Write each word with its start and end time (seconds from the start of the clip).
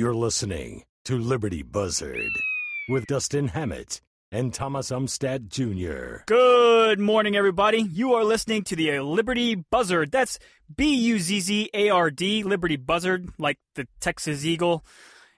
You're 0.00 0.14
listening 0.14 0.84
to 1.04 1.18
Liberty 1.18 1.62
Buzzard 1.62 2.30
with 2.88 3.04
Dustin 3.04 3.48
Hammett 3.48 4.00
and 4.32 4.54
Thomas 4.54 4.90
Umstattd 4.90 5.50
Jr. 5.50 6.22
Good 6.24 6.98
morning, 6.98 7.36
everybody. 7.36 7.82
You 7.82 8.14
are 8.14 8.24
listening 8.24 8.62
to 8.62 8.76
the 8.76 8.98
Liberty 9.00 9.56
Buzzard. 9.56 10.10
That's 10.10 10.38
B 10.74 10.94
U 10.94 11.18
Z 11.18 11.40
Z 11.40 11.70
A 11.74 11.90
R 11.90 12.10
D, 12.10 12.42
Liberty 12.42 12.76
Buzzard, 12.76 13.28
like 13.36 13.58
the 13.74 13.86
Texas 14.00 14.42
Eagle. 14.46 14.86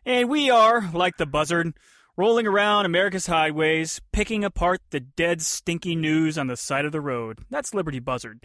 And 0.07 0.31
we 0.31 0.49
are, 0.49 0.89
like 0.93 1.17
the 1.17 1.27
buzzard, 1.27 1.75
rolling 2.17 2.47
around 2.47 2.87
America's 2.87 3.27
highways, 3.27 4.01
picking 4.13 4.45
apart 4.45 4.81
the 4.91 5.01
dead, 5.01 5.43
stinky 5.43 5.97
news 5.97 6.39
on 6.39 6.47
the 6.47 6.57
side 6.57 6.85
of 6.85 6.93
the 6.93 7.01
road. 7.01 7.41
That's 7.51 7.75
Liberty 7.75 7.99
Buzzard. 7.99 8.45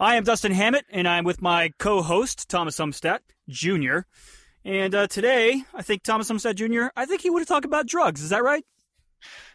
I 0.00 0.16
am 0.16 0.24
Dustin 0.24 0.50
Hammett, 0.50 0.86
and 0.90 1.06
I'm 1.06 1.22
with 1.22 1.40
my 1.40 1.70
co 1.78 2.02
host, 2.02 2.48
Thomas 2.48 2.80
Umstattd 2.80 3.20
Jr. 3.48 4.00
And 4.64 4.94
uh, 4.94 5.06
today, 5.08 5.64
I 5.74 5.82
think 5.82 6.02
Thomas 6.02 6.30
Umstattd 6.30 6.56
Jr., 6.56 6.86
I 6.96 7.06
think 7.06 7.20
he 7.20 7.30
would 7.30 7.40
have 7.40 7.48
talked 7.48 7.64
about 7.64 7.86
drugs. 7.86 8.22
Is 8.22 8.30
that 8.30 8.44
right? 8.44 8.64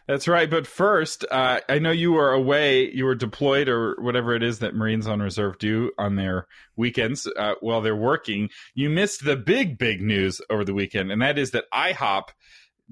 That's 0.06 0.26
right. 0.26 0.48
But 0.48 0.66
first, 0.66 1.26
uh, 1.30 1.60
I 1.68 1.78
know 1.78 1.90
you 1.90 2.12
were 2.12 2.32
away, 2.32 2.90
you 2.90 3.04
were 3.04 3.14
deployed 3.14 3.68
or 3.68 3.94
whatever 4.00 4.34
it 4.34 4.42
is 4.42 4.60
that 4.60 4.74
Marines 4.74 5.06
on 5.06 5.20
Reserve 5.20 5.58
do 5.58 5.92
on 5.98 6.16
their 6.16 6.46
weekends 6.76 7.26
uh, 7.36 7.54
while 7.60 7.82
they're 7.82 7.94
working. 7.94 8.48
You 8.74 8.88
missed 8.88 9.24
the 9.24 9.36
big, 9.36 9.76
big 9.76 10.00
news 10.00 10.40
over 10.48 10.64
the 10.64 10.72
weekend, 10.72 11.12
and 11.12 11.20
that 11.20 11.38
is 11.38 11.50
that 11.50 11.64
IHOP, 11.74 12.28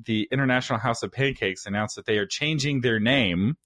the 0.05 0.29
International 0.31 0.79
House 0.79 1.03
of 1.03 1.13
Pancakes, 1.13 1.65
announced 1.65 1.97
that 1.97 2.05
they 2.05 2.19
are 2.19 2.27
changing 2.27 2.83
their 2.83 3.01
name 3.01 3.57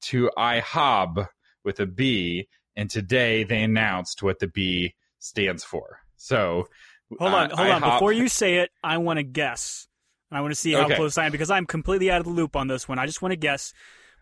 to 0.00 0.30
IHOB 0.36 1.28
with 1.64 1.78
a 1.78 1.86
B. 1.86 2.48
And 2.74 2.90
today 2.90 3.44
they 3.44 3.62
announced 3.62 4.22
what 4.22 4.40
the 4.40 4.48
B 4.48 4.94
stands 5.20 5.62
for. 5.62 6.00
So 6.16 6.66
Hold 7.18 7.32
on, 7.32 7.50
hold 7.50 7.70
on. 7.70 7.80
IHOP 7.82 7.94
Before 7.94 8.12
you 8.12 8.28
say 8.28 8.56
it, 8.56 8.70
I 8.82 8.98
want 8.98 9.18
to 9.18 9.22
guess. 9.22 9.86
And 10.30 10.38
I 10.38 10.40
want 10.42 10.52
to 10.52 10.56
see 10.60 10.72
how 10.72 10.84
Okay. 10.86 10.96
close 10.96 11.16
I 11.16 11.26
am 11.26 11.32
because 11.32 11.50
I'm 11.50 11.66
completely 11.66 12.10
out 12.10 12.20
of 12.20 12.26
the 12.26 12.32
loop 12.32 12.54
on 12.54 12.68
this 12.68 12.86
one. 12.88 12.98
I 12.98 13.06
just 13.06 13.22
want 13.22 13.32
to 13.32 13.36
guess. 13.36 13.72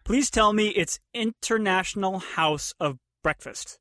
Please 0.04 0.30
tell 0.30 0.52
me 0.52 0.68
it's 0.68 1.00
International 1.12 2.20
House 2.20 2.74
of 2.78 2.98
Breakfast. 3.24 3.80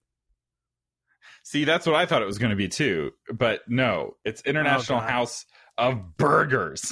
See, 1.43 1.63
that's 1.65 1.85
what 1.85 1.95
I 1.95 2.07
thought 2.07 2.23
it 2.23 2.25
was 2.25 2.39
going 2.39 2.49
to 2.49 2.55
be 2.55 2.67
too, 2.67 3.11
but 3.31 3.61
no, 3.67 4.15
it's 4.25 4.41
International 4.41 4.97
Oh, 4.97 5.01
House 5.03 5.45
of 5.77 6.17
Burgers. 6.17 6.91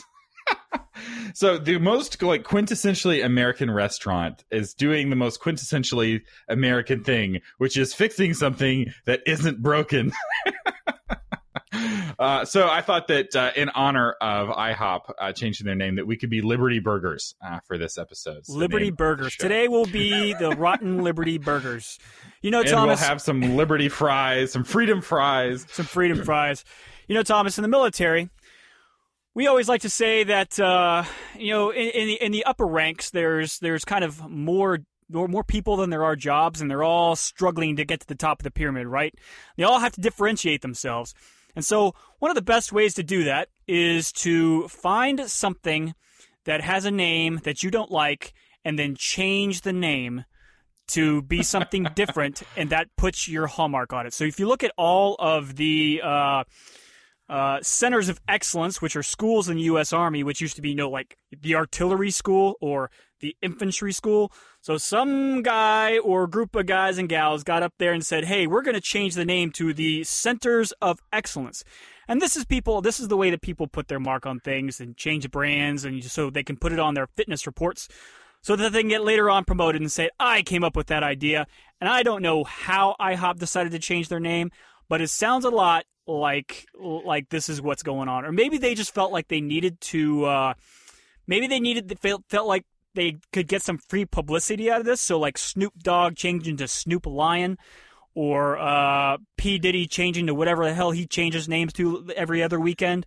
so 1.34 1.58
the 1.58 1.80
most 1.80 2.22
like 2.22 2.44
quintessentially 2.44 3.26
American 3.26 3.72
restaurant 3.72 4.44
is 4.52 4.76
doing 4.76 5.10
the 5.10 5.16
most 5.16 5.42
quintessentially 5.42 6.22
American 6.48 7.04
thing, 7.04 7.42
which 7.58 7.76
is 7.78 7.96
fixing 7.96 8.36
something 8.36 8.94
that 9.08 9.22
isn't 9.26 9.64
broken. 9.64 10.12
Uh, 12.24 12.46
so 12.46 12.70
I 12.70 12.80
thought 12.80 13.10
that 13.10 13.36
uh, 13.36 13.52
in 13.54 13.68
honor 13.68 14.14
of 14.22 14.48
IHOP 14.48 15.12
uh, 15.20 15.34
changing 15.34 15.66
their 15.66 15.76
name, 15.76 15.96
that 15.96 16.08
we 16.08 16.16
could 16.16 16.30
be 16.30 16.42
Liberty 16.42 16.80
Burgers 16.80 17.36
uh, 17.46 17.60
for 17.68 17.78
this 17.78 17.98
episode. 17.98 18.44
Liberty 18.48 18.86
name 18.86 18.94
of 18.94 18.98
the 18.98 19.04
Burgers. 19.04 19.36
Today 19.36 19.68
will 19.68 19.86
be 19.86 20.34
the 20.34 20.52
Rotten 20.52 21.04
Liberty 21.04 21.38
Burgers. 21.38 22.00
You 22.42 22.50
know, 22.50 22.62
and 22.62 22.70
Thomas, 22.70 23.02
we'll 23.02 23.10
have 23.10 23.22
some 23.22 23.58
Liberty 23.58 23.90
fries, 23.90 24.54
some 24.54 24.64
Freedom 24.64 25.02
fries. 25.02 25.66
some 25.70 25.86
freedom 25.86 26.24
fries. 26.24 26.64
You 27.10 27.16
know, 27.16 27.24
Thomas, 27.24 27.58
in 27.58 27.62
the 27.62 27.68
military, 27.68 28.30
we 29.36 29.48
always 29.48 29.68
like 29.68 29.82
to 29.82 29.90
say 29.90 30.24
that 30.24 30.58
uh, 30.58 31.04
you 31.38 31.52
know, 31.52 31.72
in, 31.72 31.90
in 31.90 32.08
the 32.08 32.24
in 32.24 32.32
the 32.32 32.46
upper 32.46 32.66
ranks, 32.66 33.10
there's 33.10 33.60
there's 33.60 33.84
kind 33.84 34.06
of 34.06 34.30
more 34.30 34.80
more 35.10 35.28
more 35.28 35.44
people 35.44 35.76
than 35.76 35.90
there 35.90 36.06
are 36.06 36.16
jobs, 36.16 36.62
and 36.62 36.72
they're 36.72 36.84
all 36.84 37.18
struggling 37.18 37.76
to 37.76 37.84
get 37.84 38.00
to 38.00 38.08
the 38.08 38.16
top 38.16 38.40
of 38.40 38.44
the 38.46 38.52
pyramid. 38.52 38.88
Right? 38.88 39.14
They 39.58 39.64
all 39.64 39.80
have 39.80 39.92
to 39.92 40.02
differentiate 40.02 40.62
themselves, 40.62 41.14
and 41.56 41.64
so 41.64 41.94
one 42.20 42.32
of 42.32 42.36
the 42.36 42.42
best 42.42 42.72
ways 42.72 42.94
to 42.96 43.04
do 43.04 43.24
that 43.26 43.50
is 43.68 44.12
to 44.12 44.68
find 44.68 45.20
something 45.30 45.94
that 46.46 46.62
has 46.62 46.86
a 46.86 46.92
name 46.92 47.40
that 47.44 47.64
you 47.64 47.72
don't 47.72 47.92
like, 47.92 48.34
and 48.66 48.78
then 48.78 48.96
change 48.98 49.62
the 49.62 49.74
name 49.74 50.26
to 50.88 51.22
be 51.22 51.44
something 51.44 51.88
different, 51.96 52.44
and 52.58 52.70
that 52.70 52.88
puts 52.98 53.28
your 53.28 53.48
hallmark 53.48 53.94
on 53.94 54.06
it. 54.06 54.14
So 54.14 54.24
if 54.24 54.40
you 54.40 54.48
look 54.48 54.64
at 54.64 54.72
all 54.78 55.16
of 55.20 55.56
the 55.56 56.02
uh, 56.04 56.44
uh, 57.30 57.60
centers 57.62 58.10
of 58.10 58.20
excellence, 58.28 58.82
which 58.82 58.96
are 58.96 59.04
schools 59.04 59.50
in 59.50 59.56
the 59.56 59.64
U.S. 59.64 59.94
Army, 59.94 60.24
which 60.24 60.42
used 60.42 60.56
to 60.58 60.62
be, 60.62 60.70
you 60.70 60.76
know, 60.76 60.90
like 60.90 61.18
the 61.32 61.56
artillery 61.56 62.12
school 62.12 62.56
or 62.62 62.92
the 63.22 63.36
infantry 63.42 63.94
school. 63.94 64.32
So 64.62 64.78
some 64.78 65.42
guy 65.42 65.98
or 65.98 66.28
group 66.28 66.56
of 66.56 66.66
guys 66.66 66.98
and 66.98 67.08
gals 67.08 67.44
got 67.44 67.64
up 67.64 67.74
there 67.80 67.94
and 67.94 68.06
said, 68.06 68.26
"Hey, 68.26 68.46
we're 68.48 68.62
going 68.62 68.76
to 68.76 68.82
change 68.82 69.16
the 69.16 69.26
name 69.26 69.52
to 69.52 69.74
the 69.74 70.04
Centers 70.04 70.74
of 70.82 71.00
Excellence." 71.12 71.64
And 72.08 72.22
this 72.22 72.36
is 72.36 72.44
people. 72.44 72.82
This 72.82 73.00
is 73.00 73.08
the 73.08 73.18
way 73.18 73.30
that 73.30 73.42
people 73.42 73.68
put 73.68 73.88
their 73.88 74.00
mark 74.00 74.26
on 74.26 74.40
things 74.40 74.82
and 74.82 74.98
change 74.98 75.30
brands, 75.32 75.86
and 75.86 76.04
so 76.04 76.30
they 76.30 76.44
can 76.44 76.58
put 76.58 76.74
it 76.74 76.80
on 76.80 76.94
their 76.94 77.08
fitness 77.16 77.48
reports 77.48 77.88
so 78.44 78.58
that 78.58 78.74
they 78.74 78.82
can 78.82 78.90
get 78.90 79.04
later 79.04 79.30
on 79.30 79.46
promoted 79.46 79.82
and 79.82 79.92
say, 79.92 80.10
I 80.20 80.42
came 80.42 80.64
up 80.64 80.76
with 80.76 80.88
that 80.88 81.02
idea. 81.02 81.48
And 81.80 81.90
I 81.90 82.04
don't 82.04 82.22
know 82.22 82.44
how 82.44 82.96
IHOP 83.00 83.40
decided 83.40 83.72
to 83.72 83.80
change 83.80 84.10
their 84.10 84.20
name, 84.20 84.52
but 84.90 85.02
it 85.02 85.10
sounds 85.10 85.46
a 85.46 85.50
lot 85.50 85.86
like 86.08 86.66
like 86.80 87.30
this 87.30 87.50
is 87.50 87.62
what's 87.62 87.84
going 87.84 88.10
on. 88.10 88.26
Or 88.26 88.32
maybe 88.32 88.58
they 88.58 88.76
just 88.76 88.94
felt 88.94 89.12
like 89.12 89.28
they 89.28 89.42
needed 89.42 89.80
to 89.82 90.26
uh, 90.26 90.54
maybe 91.28 91.48
they 91.48 91.60
needed 91.60 91.98
felt 92.00 92.24
felt 92.30 92.48
like 92.48 92.66
they 92.96 93.18
could 93.32 93.48
get 93.48 93.62
some 93.62 93.78
free 93.78 94.06
publicity 94.06 94.70
out 94.70 94.80
of 94.80 94.86
this. 94.86 95.02
So 95.02 95.20
like 95.20 95.38
Snoop 95.38 95.74
Dogg 95.80 96.16
changing 96.16 96.58
to 96.58 96.68
Snoop 96.68 97.06
Lion 97.06 97.58
or 98.16 98.58
uh, 98.58 99.18
P 99.38 99.58
Diddy 99.58 99.88
changing 99.88 100.28
to 100.28 100.36
whatever 100.36 100.66
the 100.66 100.74
hell 100.74 100.92
he 100.92 101.08
changes 101.08 101.50
names 101.50 101.74
to 101.74 102.10
every 102.16 102.44
other 102.44 102.60
weekend. 102.60 103.06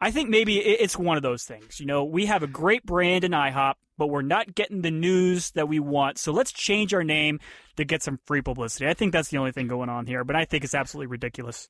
I 0.00 0.12
think 0.12 0.30
maybe 0.30 0.58
it's 0.58 0.96
one 0.96 1.16
of 1.16 1.24
those 1.24 1.42
things. 1.42 1.80
You 1.80 1.86
know, 1.86 2.04
we 2.04 2.26
have 2.26 2.44
a 2.44 2.46
great 2.46 2.86
brand 2.86 3.24
in 3.24 3.32
IHOP, 3.32 3.74
but 3.96 4.06
we're 4.06 4.22
not 4.22 4.54
getting 4.54 4.82
the 4.82 4.92
news 4.92 5.50
that 5.52 5.68
we 5.68 5.80
want. 5.80 6.18
So 6.18 6.32
let's 6.32 6.52
change 6.52 6.94
our 6.94 7.02
name 7.02 7.40
to 7.76 7.84
get 7.84 8.04
some 8.04 8.20
free 8.24 8.40
publicity. 8.40 8.86
I 8.86 8.94
think 8.94 9.12
that's 9.12 9.28
the 9.28 9.38
only 9.38 9.50
thing 9.50 9.66
going 9.66 9.88
on 9.88 10.06
here, 10.06 10.22
but 10.22 10.36
I 10.36 10.44
think 10.44 10.62
it's 10.62 10.74
absolutely 10.74 11.08
ridiculous. 11.08 11.68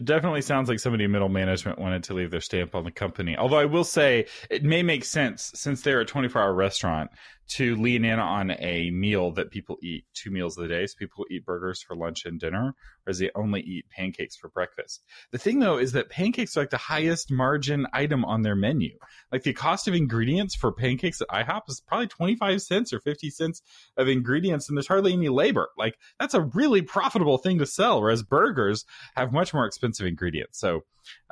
It 0.00 0.06
definitely 0.06 0.40
sounds 0.40 0.70
like 0.70 0.80
somebody 0.80 1.04
in 1.04 1.10
middle 1.10 1.28
management 1.28 1.78
wanted 1.78 2.04
to 2.04 2.14
leave 2.14 2.30
their 2.30 2.40
stamp 2.40 2.74
on 2.74 2.84
the 2.84 2.90
company. 2.90 3.36
Although 3.36 3.58
I 3.58 3.66
will 3.66 3.84
say 3.84 4.24
it 4.48 4.64
may 4.64 4.82
make 4.82 5.04
sense 5.04 5.52
since 5.54 5.82
they're 5.82 6.00
a 6.00 6.06
24 6.06 6.40
hour 6.40 6.54
restaurant 6.54 7.10
to 7.50 7.74
lean 7.76 8.04
in 8.04 8.20
on 8.20 8.52
a 8.52 8.90
meal 8.92 9.32
that 9.32 9.50
people 9.50 9.76
eat 9.82 10.04
two 10.14 10.30
meals 10.30 10.56
a 10.56 10.68
day. 10.68 10.86
So 10.86 10.94
people 10.96 11.26
eat 11.30 11.44
burgers 11.44 11.82
for 11.82 11.96
lunch 11.96 12.24
and 12.24 12.38
dinner, 12.38 12.74
whereas 13.02 13.18
they 13.18 13.30
only 13.34 13.60
eat 13.60 13.86
pancakes 13.90 14.36
for 14.36 14.48
breakfast. 14.48 15.02
The 15.32 15.38
thing 15.38 15.58
though 15.58 15.76
is 15.76 15.92
that 15.92 16.10
pancakes 16.10 16.56
are 16.56 16.60
like 16.60 16.70
the 16.70 16.76
highest 16.76 17.30
margin 17.30 17.88
item 17.92 18.24
on 18.24 18.42
their 18.42 18.54
menu. 18.54 18.96
Like 19.32 19.42
the 19.42 19.52
cost 19.52 19.88
of 19.88 19.94
ingredients 19.94 20.54
for 20.54 20.70
pancakes 20.70 21.20
at 21.20 21.28
IHOP 21.28 21.62
is 21.68 21.82
probably 21.84 22.06
25 22.06 22.62
cents 22.62 22.92
or 22.92 23.00
50 23.00 23.30
cents 23.30 23.62
of 23.96 24.06
ingredients, 24.06 24.68
and 24.68 24.76
there's 24.78 24.86
hardly 24.86 25.12
any 25.12 25.28
labor. 25.28 25.70
Like 25.76 25.98
that's 26.20 26.34
a 26.34 26.42
really 26.42 26.82
profitable 26.82 27.38
thing 27.38 27.58
to 27.58 27.66
sell, 27.66 28.00
whereas 28.00 28.22
burgers 28.22 28.84
have 29.16 29.32
much 29.32 29.52
more 29.52 29.66
expensive 29.66 30.06
ingredients. 30.06 30.60
So, 30.60 30.84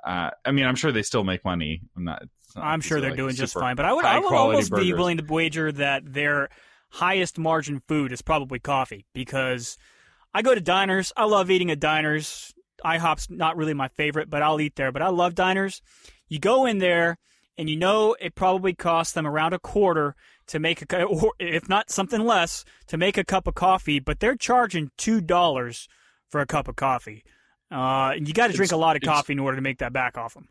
uh, 0.04 0.30
I 0.44 0.50
mean, 0.50 0.66
I'm 0.66 0.74
sure 0.74 0.90
they 0.90 1.02
still 1.02 1.24
make 1.24 1.44
money. 1.44 1.82
I'm 1.96 2.04
not. 2.04 2.22
Not 2.58 2.66
I'm 2.66 2.80
sure 2.80 3.00
they're 3.00 3.10
like, 3.10 3.16
doing 3.16 3.34
just 3.34 3.54
fine, 3.54 3.76
but 3.76 3.84
I 3.84 3.92
would, 3.92 4.04
I 4.04 4.18
would 4.18 4.32
almost 4.32 4.72
be 4.72 4.92
willing 4.92 5.18
to 5.18 5.24
wager 5.24 5.72
that 5.72 6.12
their 6.12 6.48
highest 6.90 7.38
margin 7.38 7.82
food 7.86 8.12
is 8.12 8.22
probably 8.22 8.58
coffee 8.58 9.06
because 9.12 9.78
I 10.32 10.42
go 10.42 10.54
to 10.54 10.60
diners. 10.60 11.12
I 11.16 11.24
love 11.24 11.50
eating 11.50 11.70
at 11.70 11.80
diners. 11.80 12.52
IHOP's 12.84 13.28
not 13.30 13.56
really 13.56 13.74
my 13.74 13.88
favorite, 13.88 14.30
but 14.30 14.42
I'll 14.42 14.60
eat 14.60 14.76
there. 14.76 14.92
But 14.92 15.02
I 15.02 15.08
love 15.08 15.34
diners. 15.34 15.82
You 16.28 16.38
go 16.38 16.66
in 16.66 16.78
there 16.78 17.18
and 17.56 17.68
you 17.68 17.76
know 17.76 18.16
it 18.20 18.34
probably 18.34 18.74
costs 18.74 19.12
them 19.12 19.26
around 19.26 19.52
a 19.52 19.58
quarter 19.58 20.14
to 20.48 20.58
make 20.58 20.92
a, 20.92 21.02
or 21.04 21.32
if 21.38 21.68
not 21.68 21.90
something 21.90 22.24
less, 22.24 22.64
to 22.86 22.96
make 22.96 23.18
a 23.18 23.24
cup 23.24 23.46
of 23.46 23.54
coffee, 23.54 23.98
but 23.98 24.20
they're 24.20 24.36
charging 24.36 24.90
two 24.96 25.20
dollars 25.20 25.88
for 26.28 26.40
a 26.40 26.46
cup 26.46 26.68
of 26.68 26.76
coffee. 26.76 27.24
Uh, 27.70 28.12
and 28.16 28.26
you 28.26 28.32
got 28.32 28.46
to 28.46 28.54
drink 28.54 28.72
a 28.72 28.76
lot 28.76 28.96
of 28.96 29.02
coffee 29.02 29.34
in 29.34 29.38
order 29.38 29.56
to 29.56 29.62
make 29.62 29.78
that 29.78 29.92
back 29.92 30.16
off 30.16 30.34
them. 30.34 30.48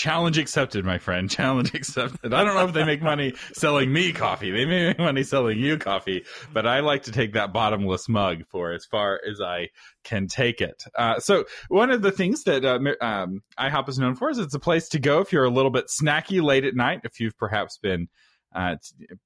Challenge 0.00 0.38
accepted, 0.38 0.86
my 0.86 0.96
friend. 0.96 1.28
Challenge 1.40 1.74
accepted. 1.74 2.32
I 2.32 2.42
don't 2.42 2.54
know 2.54 2.64
if 2.64 2.72
they 2.72 2.84
make 2.84 3.02
money 3.02 3.34
selling 3.52 3.92
me 3.92 4.12
coffee. 4.12 4.50
They 4.50 4.64
may 4.64 4.86
make 4.86 4.98
money 4.98 5.22
selling 5.22 5.58
you 5.58 5.76
coffee, 5.76 6.24
but 6.54 6.66
I 6.66 6.80
like 6.80 7.02
to 7.02 7.12
take 7.12 7.34
that 7.34 7.52
bottomless 7.52 8.08
mug 8.08 8.44
for 8.48 8.72
as 8.72 8.86
far 8.86 9.20
as 9.30 9.42
I 9.42 9.68
can 10.02 10.26
take 10.26 10.62
it. 10.62 10.84
Uh, 10.96 11.20
so 11.20 11.44
one 11.68 11.90
of 11.90 12.00
the 12.00 12.12
things 12.12 12.44
that 12.44 12.64
uh, 12.64 12.78
um, 13.04 13.42
IHOP 13.58 13.90
is 13.90 13.98
known 13.98 14.14
for 14.14 14.30
is 14.30 14.38
it's 14.38 14.54
a 14.54 14.58
place 14.58 14.88
to 14.88 14.98
go 14.98 15.20
if 15.20 15.34
you're 15.34 15.44
a 15.44 15.50
little 15.50 15.70
bit 15.70 15.88
snacky 15.88 16.42
late 16.42 16.64
at 16.64 16.74
night. 16.74 17.02
If 17.04 17.20
you've 17.20 17.36
perhaps 17.36 17.76
been 17.76 18.08
uh, 18.54 18.76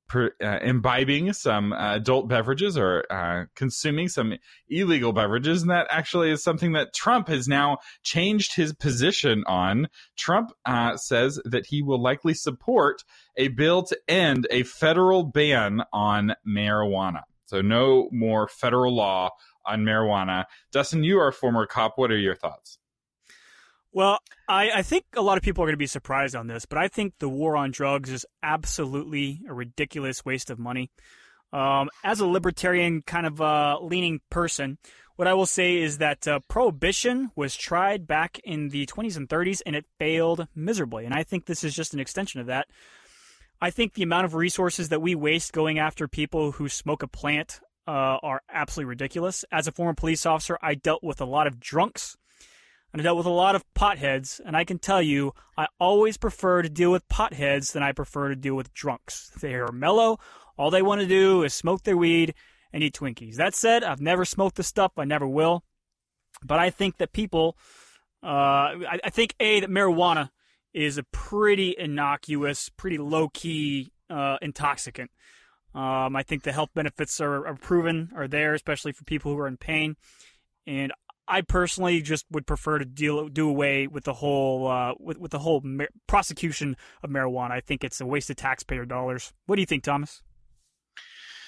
per, 0.08 0.32
uh, 0.42 0.58
imbibing 0.62 1.32
some 1.32 1.72
uh, 1.72 1.96
adult 1.96 2.28
beverages 2.28 2.76
or 2.76 3.04
uh, 3.10 3.44
consuming 3.54 4.08
some 4.08 4.34
illegal 4.68 5.12
beverages, 5.12 5.62
and 5.62 5.70
that 5.70 5.86
actually 5.90 6.30
is 6.30 6.42
something 6.42 6.72
that 6.72 6.94
Trump 6.94 7.28
has 7.28 7.48
now 7.48 7.78
changed 8.02 8.54
his 8.54 8.72
position 8.74 9.44
on. 9.46 9.88
Trump 10.16 10.52
uh, 10.66 10.96
says 10.96 11.40
that 11.44 11.66
he 11.66 11.82
will 11.82 12.02
likely 12.02 12.34
support 12.34 13.02
a 13.36 13.48
bill 13.48 13.82
to 13.82 13.98
end 14.08 14.46
a 14.50 14.62
federal 14.62 15.24
ban 15.24 15.82
on 15.92 16.34
marijuana. 16.46 17.22
So 17.46 17.60
no 17.60 18.08
more 18.12 18.48
federal 18.48 18.94
law 18.94 19.30
on 19.66 19.84
marijuana. 19.84 20.44
Dustin, 20.72 21.04
you 21.04 21.18
are 21.18 21.28
a 21.28 21.32
former 21.32 21.66
cop. 21.66 21.94
What 21.96 22.10
are 22.10 22.18
your 22.18 22.34
thoughts? 22.34 22.78
Well, 23.94 24.18
I, 24.48 24.70
I 24.72 24.82
think 24.82 25.04
a 25.14 25.22
lot 25.22 25.38
of 25.38 25.44
people 25.44 25.62
are 25.62 25.68
going 25.68 25.74
to 25.74 25.78
be 25.78 25.86
surprised 25.86 26.34
on 26.34 26.48
this, 26.48 26.66
but 26.66 26.78
I 26.78 26.88
think 26.88 27.14
the 27.20 27.28
war 27.28 27.56
on 27.56 27.70
drugs 27.70 28.10
is 28.10 28.26
absolutely 28.42 29.42
a 29.48 29.54
ridiculous 29.54 30.24
waste 30.24 30.50
of 30.50 30.58
money. 30.58 30.90
Um, 31.52 31.88
as 32.02 32.18
a 32.18 32.26
libertarian 32.26 33.02
kind 33.02 33.24
of 33.24 33.40
uh, 33.40 33.78
leaning 33.80 34.20
person, 34.30 34.78
what 35.14 35.28
I 35.28 35.34
will 35.34 35.46
say 35.46 35.76
is 35.76 35.98
that 35.98 36.26
uh, 36.26 36.40
prohibition 36.48 37.30
was 37.36 37.54
tried 37.54 38.08
back 38.08 38.40
in 38.42 38.70
the 38.70 38.84
20s 38.86 39.16
and 39.16 39.28
30s 39.28 39.62
and 39.64 39.76
it 39.76 39.86
failed 40.00 40.48
miserably. 40.56 41.04
And 41.04 41.14
I 41.14 41.22
think 41.22 41.46
this 41.46 41.62
is 41.62 41.72
just 41.72 41.94
an 41.94 42.00
extension 42.00 42.40
of 42.40 42.48
that. 42.48 42.66
I 43.60 43.70
think 43.70 43.94
the 43.94 44.02
amount 44.02 44.24
of 44.24 44.34
resources 44.34 44.88
that 44.88 45.02
we 45.02 45.14
waste 45.14 45.52
going 45.52 45.78
after 45.78 46.08
people 46.08 46.50
who 46.50 46.68
smoke 46.68 47.04
a 47.04 47.08
plant 47.08 47.60
uh, 47.86 48.18
are 48.24 48.42
absolutely 48.52 48.88
ridiculous. 48.88 49.44
As 49.52 49.68
a 49.68 49.72
former 49.72 49.94
police 49.94 50.26
officer, 50.26 50.58
I 50.60 50.74
dealt 50.74 51.04
with 51.04 51.20
a 51.20 51.24
lot 51.24 51.46
of 51.46 51.60
drunks 51.60 52.16
and 52.94 53.00
I 53.00 53.02
dealt 53.02 53.16
with 53.16 53.26
a 53.26 53.30
lot 53.30 53.56
of 53.56 53.64
potheads, 53.74 54.40
and 54.46 54.56
I 54.56 54.62
can 54.62 54.78
tell 54.78 55.02
you, 55.02 55.32
I 55.58 55.66
always 55.80 56.16
prefer 56.16 56.62
to 56.62 56.68
deal 56.68 56.92
with 56.92 57.08
potheads 57.08 57.72
than 57.72 57.82
I 57.82 57.90
prefer 57.90 58.28
to 58.28 58.36
deal 58.36 58.54
with 58.54 58.72
drunks. 58.72 59.32
They 59.40 59.54
are 59.54 59.72
mellow. 59.72 60.20
All 60.56 60.70
they 60.70 60.80
want 60.80 61.00
to 61.00 61.06
do 61.08 61.42
is 61.42 61.52
smoke 61.52 61.82
their 61.82 61.96
weed 61.96 62.34
and 62.72 62.84
eat 62.84 62.94
Twinkies. 62.94 63.34
That 63.34 63.56
said, 63.56 63.82
I've 63.82 64.00
never 64.00 64.24
smoked 64.24 64.54
the 64.54 64.62
stuff. 64.62 64.92
I 64.96 65.04
never 65.04 65.26
will. 65.26 65.64
But 66.44 66.60
I 66.60 66.70
think 66.70 66.98
that 66.98 67.12
people, 67.12 67.56
uh, 68.22 68.26
I, 68.86 69.00
I, 69.02 69.10
think 69.10 69.34
a 69.40 69.58
that 69.58 69.70
marijuana 69.70 70.30
is 70.72 70.96
a 70.96 71.02
pretty 71.02 71.74
innocuous, 71.76 72.68
pretty 72.68 72.98
low 72.98 73.28
key 73.28 73.90
uh, 74.08 74.36
intoxicant. 74.40 75.10
Um, 75.74 76.14
I 76.14 76.22
think 76.22 76.44
the 76.44 76.52
health 76.52 76.70
benefits 76.74 77.20
are, 77.20 77.44
are 77.44 77.56
proven, 77.56 78.12
are 78.14 78.28
there, 78.28 78.54
especially 78.54 78.92
for 78.92 79.02
people 79.02 79.32
who 79.32 79.40
are 79.40 79.48
in 79.48 79.56
pain. 79.56 79.96
And 80.64 80.92
I 81.26 81.40
personally 81.40 82.02
just 82.02 82.26
would 82.30 82.46
prefer 82.46 82.78
to 82.78 82.84
deal 82.84 83.28
do 83.28 83.48
away 83.48 83.86
with 83.86 84.04
the 84.04 84.12
whole 84.12 84.66
uh, 84.68 84.94
with 84.98 85.18
with 85.18 85.30
the 85.30 85.38
whole 85.38 85.60
mar- 85.62 85.88
prosecution 86.06 86.76
of 87.02 87.10
marijuana. 87.10 87.52
I 87.52 87.60
think 87.60 87.84
it's 87.84 88.00
a 88.00 88.06
waste 88.06 88.30
of 88.30 88.36
taxpayer 88.36 88.84
dollars. 88.84 89.32
What 89.46 89.56
do 89.56 89.62
you 89.62 89.66
think, 89.66 89.84
Thomas? 89.84 90.22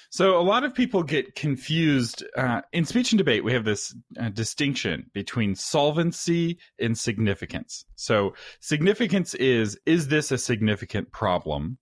So 0.09 0.39
a 0.39 0.41
lot 0.41 0.63
of 0.63 0.73
people 0.73 1.03
get 1.03 1.35
confused 1.35 2.23
uh, 2.37 2.61
in 2.71 2.85
speech 2.85 3.11
and 3.11 3.17
debate. 3.17 3.43
We 3.43 3.53
have 3.53 3.65
this 3.65 3.93
uh, 4.19 4.29
distinction 4.29 5.11
between 5.13 5.53
solvency 5.53 6.59
and 6.79 6.97
significance. 6.97 7.85
So 7.95 8.33
significance 8.61 9.33
is 9.35 9.77
is 9.85 10.07
this 10.07 10.31
a 10.31 10.37
significant 10.37 11.11
problem? 11.11 11.77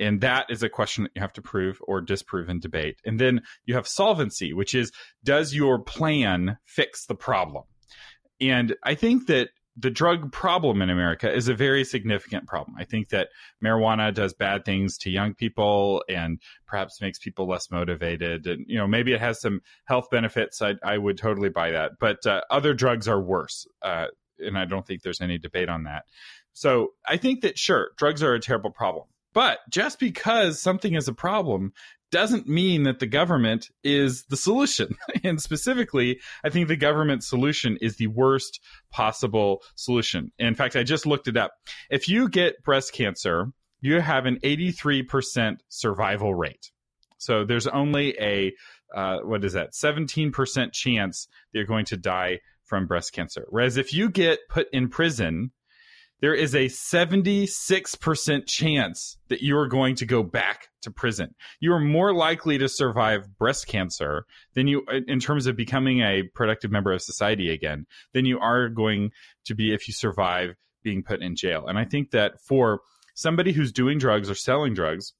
And 0.00 0.22
that 0.22 0.46
is 0.48 0.62
a 0.62 0.68
question 0.68 1.04
that 1.04 1.12
you 1.14 1.20
have 1.20 1.34
to 1.34 1.42
prove 1.42 1.78
or 1.86 2.00
disprove 2.00 2.48
in 2.48 2.58
debate. 2.58 2.96
And 3.04 3.20
then 3.20 3.42
you 3.66 3.74
have 3.74 3.86
solvency, 3.86 4.52
which 4.52 4.74
is 4.74 4.90
does 5.22 5.54
your 5.54 5.78
plan 5.78 6.56
fix 6.64 7.06
the 7.06 7.14
problem? 7.14 7.64
And 8.40 8.74
I 8.82 8.94
think 8.94 9.26
that 9.26 9.50
the 9.76 9.90
drug 9.90 10.32
problem 10.32 10.82
in 10.82 10.90
America 10.90 11.32
is 11.32 11.48
a 11.48 11.54
very 11.54 11.84
significant 11.84 12.46
problem. 12.46 12.76
I 12.78 12.84
think 12.84 13.10
that 13.10 13.28
marijuana 13.64 14.12
does 14.12 14.34
bad 14.34 14.64
things 14.64 14.98
to 14.98 15.10
young 15.10 15.34
people 15.34 16.02
and 16.08 16.40
perhaps 16.66 17.00
makes 17.00 17.18
people 17.18 17.48
less 17.48 17.70
motivated. 17.70 18.46
And, 18.46 18.64
you 18.68 18.78
know, 18.78 18.86
maybe 18.86 19.12
it 19.12 19.20
has 19.20 19.40
some 19.40 19.60
health 19.84 20.08
benefits. 20.10 20.60
I, 20.60 20.74
I 20.82 20.98
would 20.98 21.18
totally 21.18 21.50
buy 21.50 21.70
that. 21.70 21.92
But 22.00 22.26
uh, 22.26 22.40
other 22.50 22.74
drugs 22.74 23.06
are 23.06 23.20
worse. 23.20 23.66
Uh, 23.80 24.06
and 24.38 24.58
I 24.58 24.64
don't 24.64 24.86
think 24.86 25.02
there's 25.02 25.20
any 25.20 25.38
debate 25.38 25.68
on 25.68 25.84
that. 25.84 26.04
So 26.52 26.88
I 27.06 27.16
think 27.16 27.42
that, 27.42 27.56
sure, 27.58 27.90
drugs 27.96 28.22
are 28.22 28.34
a 28.34 28.40
terrible 28.40 28.70
problem. 28.70 29.06
But 29.32 29.58
just 29.70 30.00
because 30.00 30.60
something 30.60 30.94
is 30.94 31.08
a 31.08 31.14
problem 31.14 31.72
doesn't 32.10 32.48
mean 32.48 32.82
that 32.82 32.98
the 32.98 33.06
government 33.06 33.70
is 33.84 34.24
the 34.24 34.36
solution. 34.36 34.96
and 35.24 35.40
specifically, 35.40 36.20
I 36.44 36.50
think 36.50 36.68
the 36.68 36.76
government 36.76 37.22
solution 37.22 37.78
is 37.80 37.96
the 37.96 38.08
worst 38.08 38.60
possible 38.90 39.62
solution. 39.76 40.32
In 40.38 40.54
fact, 40.54 40.76
I 40.76 40.82
just 40.82 41.06
looked 41.06 41.28
it 41.28 41.36
up. 41.36 41.52
If 41.88 42.08
you 42.08 42.28
get 42.28 42.62
breast 42.64 42.92
cancer, 42.92 43.52
you 43.80 44.00
have 44.00 44.26
an 44.26 44.38
83% 44.40 45.58
survival 45.68 46.34
rate. 46.34 46.70
So 47.18 47.44
there's 47.44 47.66
only 47.66 48.18
a, 48.18 48.52
uh, 48.94 49.18
what 49.22 49.44
is 49.44 49.52
that, 49.52 49.72
17% 49.72 50.72
chance 50.72 51.28
that 51.52 51.58
you're 51.58 51.66
going 51.66 51.84
to 51.86 51.96
die 51.96 52.40
from 52.64 52.86
breast 52.86 53.12
cancer. 53.12 53.46
Whereas 53.50 53.76
if 53.76 53.92
you 53.92 54.10
get 54.10 54.40
put 54.48 54.68
in 54.72 54.88
prison, 54.88 55.52
there 56.20 56.34
is 56.34 56.54
a 56.54 56.66
76% 56.66 58.46
chance 58.46 59.18
that 59.28 59.42
you 59.42 59.56
are 59.56 59.66
going 59.68 59.94
to 59.96 60.06
go 60.06 60.22
back 60.22 60.68
to 60.82 60.90
prison. 60.90 61.34
You 61.60 61.72
are 61.72 61.80
more 61.80 62.14
likely 62.14 62.58
to 62.58 62.68
survive 62.68 63.38
breast 63.38 63.66
cancer 63.66 64.26
than 64.54 64.66
you, 64.66 64.84
in 65.06 65.20
terms 65.20 65.46
of 65.46 65.56
becoming 65.56 66.00
a 66.00 66.24
productive 66.34 66.70
member 66.70 66.92
of 66.92 67.02
society 67.02 67.50
again, 67.52 67.86
than 68.12 68.26
you 68.26 68.38
are 68.38 68.68
going 68.68 69.10
to 69.46 69.54
be 69.54 69.72
if 69.72 69.88
you 69.88 69.94
survive 69.94 70.56
being 70.82 71.02
put 71.02 71.22
in 71.22 71.36
jail. 71.36 71.66
And 71.66 71.78
I 71.78 71.84
think 71.84 72.10
that 72.10 72.40
for 72.40 72.80
somebody 73.14 73.52
who's 73.52 73.72
doing 73.72 73.98
drugs 73.98 74.30
or 74.30 74.34
selling 74.34 74.74
drugs, 74.74 75.12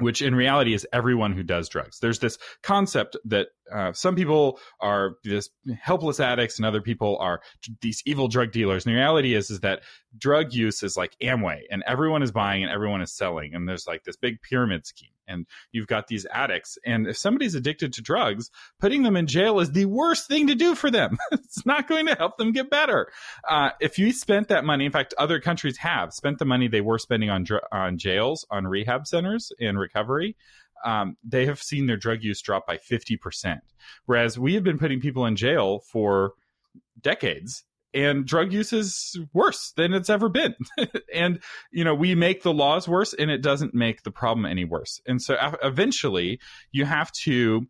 which 0.00 0.22
in 0.22 0.34
reality 0.34 0.74
is 0.74 0.86
everyone 0.92 1.32
who 1.32 1.42
does 1.42 1.68
drugs. 1.68 1.98
There's 2.00 2.18
this 2.18 2.38
concept 2.62 3.16
that 3.24 3.48
uh, 3.72 3.92
some 3.92 4.14
people 4.14 4.58
are 4.80 5.16
this 5.24 5.50
helpless 5.80 6.20
addicts 6.20 6.58
and 6.58 6.66
other 6.66 6.80
people 6.80 7.18
are 7.18 7.40
these 7.80 8.02
evil 8.06 8.28
drug 8.28 8.52
dealers. 8.52 8.86
And 8.86 8.94
the 8.94 8.98
reality 8.98 9.34
is, 9.34 9.50
is 9.50 9.60
that 9.60 9.82
drug 10.16 10.52
use 10.52 10.82
is 10.82 10.96
like 10.96 11.16
Amway 11.22 11.60
and 11.70 11.82
everyone 11.86 12.22
is 12.22 12.32
buying 12.32 12.62
and 12.62 12.72
everyone 12.72 13.02
is 13.02 13.12
selling. 13.12 13.54
And 13.54 13.68
there's 13.68 13.86
like 13.86 14.04
this 14.04 14.16
big 14.16 14.40
pyramid 14.42 14.86
scheme 14.86 15.10
and 15.28 15.46
you've 15.72 15.86
got 15.86 16.06
these 16.06 16.26
addicts. 16.32 16.78
And 16.84 17.06
if 17.06 17.16
somebody's 17.16 17.54
addicted 17.54 17.92
to 17.94 18.02
drugs, 18.02 18.50
putting 18.80 19.02
them 19.02 19.16
in 19.16 19.26
jail 19.26 19.60
is 19.60 19.70
the 19.72 19.84
worst 19.84 20.26
thing 20.26 20.48
to 20.48 20.54
do 20.54 20.74
for 20.74 20.90
them. 20.90 21.18
it's 21.32 21.64
not 21.66 21.88
going 21.88 22.06
to 22.06 22.14
help 22.14 22.38
them 22.38 22.52
get 22.52 22.70
better. 22.70 23.12
Uh, 23.48 23.70
if 23.80 23.98
you 23.98 24.12
spent 24.12 24.48
that 24.48 24.64
money, 24.64 24.86
in 24.86 24.92
fact, 24.92 25.14
other 25.18 25.40
countries 25.40 25.76
have 25.78 26.12
spent 26.12 26.38
the 26.38 26.44
money 26.44 26.68
they 26.68 26.80
were 26.80 26.98
spending 26.98 27.30
on, 27.30 27.46
on 27.70 27.98
jails, 27.98 28.46
on 28.50 28.66
rehab 28.66 29.06
centers 29.06 29.52
and 29.60 29.78
recovery 29.78 30.36
um, 30.84 31.16
they 31.24 31.46
have 31.46 31.62
seen 31.62 31.86
their 31.86 31.96
drug 31.96 32.22
use 32.22 32.40
drop 32.40 32.66
by 32.66 32.78
50%. 32.78 33.58
Whereas 34.06 34.38
we 34.38 34.54
have 34.54 34.64
been 34.64 34.78
putting 34.78 35.00
people 35.00 35.26
in 35.26 35.36
jail 35.36 35.80
for 35.80 36.34
decades 37.00 37.64
and 37.94 38.26
drug 38.26 38.52
use 38.52 38.72
is 38.72 39.18
worse 39.32 39.72
than 39.76 39.94
it's 39.94 40.10
ever 40.10 40.28
been. 40.28 40.54
and, 41.14 41.40
you 41.70 41.84
know, 41.84 41.94
we 41.94 42.14
make 42.14 42.42
the 42.42 42.52
laws 42.52 42.86
worse 42.86 43.14
and 43.14 43.30
it 43.30 43.42
doesn't 43.42 43.74
make 43.74 44.02
the 44.02 44.10
problem 44.10 44.46
any 44.46 44.64
worse. 44.64 45.00
And 45.06 45.20
so 45.22 45.36
eventually 45.62 46.40
you 46.70 46.84
have 46.84 47.10
to 47.24 47.66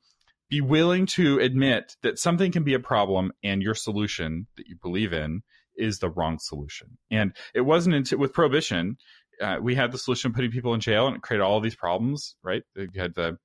be 0.51 0.61
willing 0.61 1.07
to 1.07 1.39
admit 1.39 1.97
that 2.03 2.19
something 2.19 2.51
can 2.51 2.65
be 2.65 2.75
a 2.75 2.81
problem 2.81 3.33
and 3.43 3.63
your 3.63 3.75
solution 3.75 4.47
that 4.57 4.67
you 4.67 4.77
believe 4.83 5.13
in 5.13 5.43
is 5.77 5.99
the 5.99 6.11
wrong 6.11 6.39
solution. 6.41 6.99
And 7.11 7.37
it 7.55 7.61
wasn't 7.61 7.95
until 7.95 8.19
with 8.19 8.33
prohibition 8.33 8.97
uh, 9.41 9.59
we 9.61 9.75
had 9.75 9.93
the 9.93 9.99
solution 9.99 10.31
of 10.31 10.35
putting 10.35 10.51
people 10.51 10.75
in 10.75 10.81
jail 10.81 11.07
and 11.07 11.17
it 11.17 11.23
created 11.23 11.45
all 11.45 11.61
these 11.61 11.77
problems, 11.77 12.37
right? 12.43 12.63
You 12.75 12.89
had 12.97 13.15
the 13.15 13.39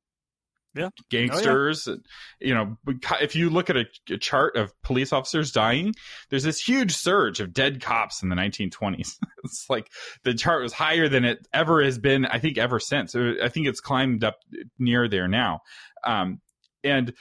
yeah. 0.75 0.89
gangsters. 1.10 1.88
Oh, 1.88 1.98
yeah. 2.39 2.48
You 2.48 2.53
know, 2.53 2.77
if 3.22 3.36
you 3.36 3.50
look 3.50 3.70
at 3.70 3.77
a, 3.77 3.86
a, 4.10 4.18
chart 4.18 4.56
of 4.56 4.72
police 4.82 5.13
officers 5.13 5.51
dying, 5.51 5.94
there's 6.30 6.44
this 6.44 6.60
huge 6.60 6.96
surge 6.96 7.39
of 7.39 7.53
dead 7.53 7.82
cops 7.82 8.24
in 8.24 8.30
the 8.30 8.36
1920s. 8.36 9.18
it's 9.44 9.65
like 9.70 9.89
the 10.24 10.34
chart 10.34 10.63
was 10.63 10.74
higher 10.74 11.08
than 11.08 11.25
it 11.25 11.48
ever 11.53 11.84
has 11.84 11.98
been, 11.98 12.25
I 12.25 12.39
think, 12.39 12.58
ever 12.58 12.80
since. 12.80 13.15
I 13.15 13.50
think 13.50 13.68
it's 13.68 13.82
climbed 13.82 14.24
up 14.24 14.38
near 14.80 15.08
there 15.08 15.27
now. 15.27 15.62
Um, 16.03 16.42
and 16.84 17.13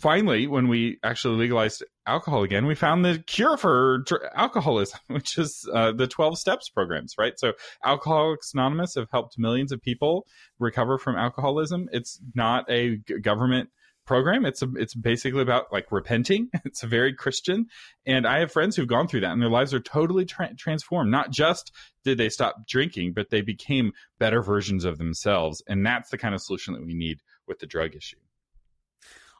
finally, 0.00 0.46
when 0.46 0.68
we 0.68 0.98
actually 1.02 1.36
legalized 1.36 1.84
alcohol 2.06 2.42
again, 2.42 2.66
we 2.66 2.74
found 2.74 3.04
the 3.04 3.22
cure 3.26 3.56
for 3.56 3.98
dr- 4.06 4.22
alcoholism, 4.34 5.00
which 5.08 5.38
is 5.38 5.68
uh, 5.72 5.92
the 5.92 6.06
12 6.06 6.38
steps 6.38 6.68
programs, 6.68 7.14
right? 7.18 7.38
So 7.38 7.52
Alcoholics 7.84 8.52
Anonymous 8.54 8.94
have 8.94 9.08
helped 9.10 9.38
millions 9.38 9.72
of 9.72 9.82
people 9.82 10.26
recover 10.58 10.98
from 10.98 11.16
alcoholism. 11.16 11.88
It's 11.92 12.20
not 12.34 12.70
a 12.70 12.96
g- 12.96 13.18
government 13.20 13.70
program. 14.08 14.46
It's 14.46 14.62
a, 14.62 14.68
it's 14.76 14.94
basically 14.94 15.42
about 15.42 15.72
like 15.72 15.92
repenting. 15.92 16.50
It's 16.64 16.82
very 16.82 17.12
Christian, 17.12 17.66
and 18.06 18.26
I 18.26 18.40
have 18.40 18.52
friends 18.52 18.74
who've 18.74 18.88
gone 18.88 19.06
through 19.06 19.20
that, 19.20 19.32
and 19.32 19.42
their 19.42 19.50
lives 19.50 19.74
are 19.74 19.80
totally 19.80 20.24
tra- 20.24 20.54
transformed. 20.54 21.10
Not 21.10 21.30
just 21.30 21.72
did 22.04 22.18
they 22.18 22.28
stop 22.28 22.66
drinking, 22.66 23.12
but 23.12 23.30
they 23.30 23.42
became 23.42 23.92
better 24.18 24.42
versions 24.42 24.84
of 24.84 24.98
themselves, 24.98 25.62
and 25.68 25.84
that's 25.84 26.10
the 26.10 26.18
kind 26.18 26.34
of 26.34 26.40
solution 26.40 26.74
that 26.74 26.84
we 26.84 26.94
need 26.94 27.20
with 27.46 27.58
the 27.58 27.66
drug 27.66 27.94
issue. 27.94 28.16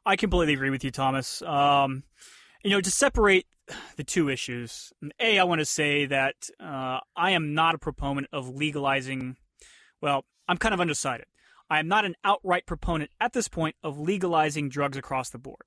I 0.07 0.17
completely 0.17 0.55
agree 0.55 0.71
with 0.71 0.85
you, 0.85 0.91
Thomas. 0.91 1.43
Um, 1.43 2.05
you 2.65 2.71
know, 2.71 2.81
to 2.81 2.91
separate 2.91 3.47
the 3.97 4.05
two 4.05 4.29
issues, 4.29 4.93
A, 5.21 5.39
I 5.39 5.45
want 5.45 5.61
to 5.61 5.65
say 5.65 6.07
that 6.07 6.35
uh, 6.59 7.01
I 7.17 7.33
am 7.33 7.55
not 7.55 7.75
a 7.75 7.79
proponent 7.79 8.29
of 8.33 8.49
legalizing, 8.49 9.37
well, 10.01 10.25
I'm 10.49 10.57
kind 10.57 10.75
of 10.75 10.81
undecided. 10.81 11.27
I 11.71 11.79
am 11.79 11.89
not 11.89 12.07
an 12.07 12.15
outright 12.25 12.65
proponent 12.65 13.11
at 13.21 13.35
this 13.35 13.49
point 13.49 13.77
of 13.83 13.99
legalizing 13.99 14.71
drugs 14.71 14.97
across 14.97 15.31
the 15.31 15.39
board. 15.39 15.61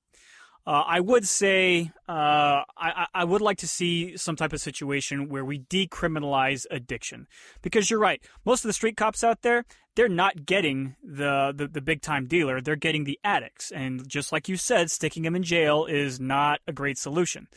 Uh, 0.64 0.84
I 0.86 1.00
would 1.00 1.26
say 1.26 1.90
uh, 2.08 2.62
I, 2.76 3.06
I, 3.12 3.24
would 3.24 3.40
like 3.40 3.58
to 3.58 3.66
see 3.66 4.16
some 4.16 4.36
type 4.36 4.52
of 4.52 4.60
situation 4.60 5.28
where 5.28 5.44
we 5.44 5.58
decriminalize 5.58 6.66
addiction, 6.70 7.26
because 7.62 7.90
you're 7.90 7.98
right. 7.98 8.22
Most 8.44 8.64
of 8.64 8.68
the 8.68 8.72
street 8.72 8.96
cops 8.96 9.24
out 9.24 9.42
there, 9.42 9.64
they're 9.96 10.08
not 10.08 10.46
getting 10.46 10.94
the, 11.02 11.52
the, 11.56 11.66
the 11.66 11.80
big 11.80 12.00
time 12.00 12.26
dealer; 12.28 12.60
they're 12.60 12.76
getting 12.76 13.02
the 13.02 13.18
addicts, 13.24 13.72
and 13.72 14.08
just 14.08 14.30
like 14.30 14.48
you 14.48 14.56
said, 14.56 14.88
sticking 14.92 15.24
them 15.24 15.34
in 15.34 15.42
jail 15.42 15.84
is 15.86 16.20
not 16.20 16.60
a 16.68 16.72
great 16.72 16.96
solution. 16.96 17.48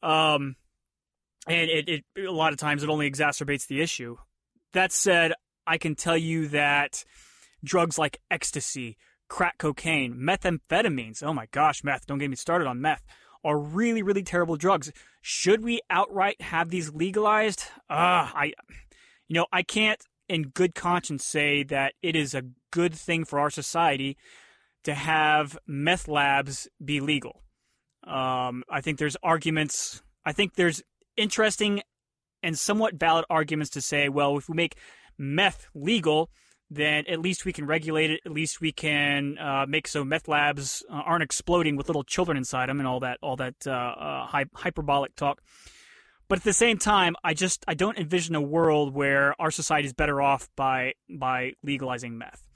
Um, 0.00 0.54
and 1.48 1.68
it, 1.68 1.88
it 1.88 2.04
a 2.28 2.30
lot 2.30 2.52
of 2.52 2.60
times 2.60 2.84
it 2.84 2.90
only 2.90 3.10
exacerbates 3.10 3.66
the 3.66 3.80
issue. 3.80 4.16
That 4.72 4.92
said, 4.92 5.32
I 5.66 5.78
can 5.78 5.96
tell 5.96 6.16
you 6.16 6.46
that 6.48 7.04
drugs 7.64 7.98
like 7.98 8.20
ecstasy, 8.30 8.96
crack 9.30 9.56
cocaine, 9.56 10.14
methamphetamines, 10.16 11.22
oh 11.22 11.32
my 11.32 11.46
gosh, 11.52 11.82
meth, 11.82 12.04
don't 12.06 12.18
get 12.18 12.28
me 12.28 12.36
started 12.36 12.66
on 12.66 12.82
meth, 12.82 13.02
are 13.42 13.58
really, 13.58 14.02
really 14.02 14.22
terrible 14.22 14.56
drugs. 14.56 14.92
Should 15.22 15.64
we 15.64 15.80
outright 15.88 16.42
have 16.42 16.68
these 16.68 16.92
legalized? 16.92 17.64
Uh, 17.88 18.28
I, 18.34 18.52
you 19.28 19.34
know, 19.34 19.46
I 19.50 19.62
can't 19.62 20.02
in 20.28 20.42
good 20.42 20.74
conscience 20.74 21.24
say 21.24 21.62
that 21.62 21.94
it 22.02 22.16
is 22.16 22.34
a 22.34 22.42
good 22.70 22.92
thing 22.92 23.24
for 23.24 23.38
our 23.38 23.50
society 23.50 24.18
to 24.84 24.94
have 24.94 25.56
meth 25.66 26.08
labs 26.08 26.68
be 26.84 27.00
legal. 27.00 27.42
Um, 28.04 28.64
I 28.68 28.80
think 28.80 28.98
there's 28.98 29.16
arguments. 29.22 30.02
I 30.24 30.32
think 30.32 30.54
there's 30.54 30.82
interesting 31.16 31.82
and 32.42 32.58
somewhat 32.58 32.94
valid 32.94 33.24
arguments 33.30 33.70
to 33.70 33.80
say, 33.80 34.08
well, 34.08 34.36
if 34.38 34.48
we 34.48 34.56
make 34.56 34.76
meth 35.18 35.68
legal, 35.74 36.30
then 36.70 37.04
at 37.08 37.20
least 37.20 37.44
we 37.44 37.52
can 37.52 37.66
regulate 37.66 38.10
it. 38.10 38.20
At 38.24 38.32
least 38.32 38.60
we 38.60 38.72
can 38.72 39.36
uh, 39.38 39.66
make 39.68 39.88
so 39.88 40.04
meth 40.04 40.28
labs 40.28 40.84
uh, 40.88 40.94
aren't 40.94 41.24
exploding 41.24 41.76
with 41.76 41.88
little 41.88 42.04
children 42.04 42.36
inside 42.36 42.68
them 42.68 42.78
and 42.78 42.86
all 42.86 43.00
that, 43.00 43.18
all 43.22 43.36
that 43.36 43.66
uh, 43.66 43.70
uh 43.70 44.44
hyperbolic 44.54 45.16
talk. 45.16 45.42
But 46.28 46.38
at 46.38 46.44
the 46.44 46.52
same 46.52 46.78
time, 46.78 47.16
I 47.24 47.34
just 47.34 47.64
I 47.66 47.74
don't 47.74 47.98
envision 47.98 48.36
a 48.36 48.40
world 48.40 48.94
where 48.94 49.34
our 49.40 49.50
society 49.50 49.86
is 49.86 49.92
better 49.92 50.22
off 50.22 50.48
by 50.54 50.94
by 51.08 51.54
legalizing 51.64 52.18
meth. 52.18 52.46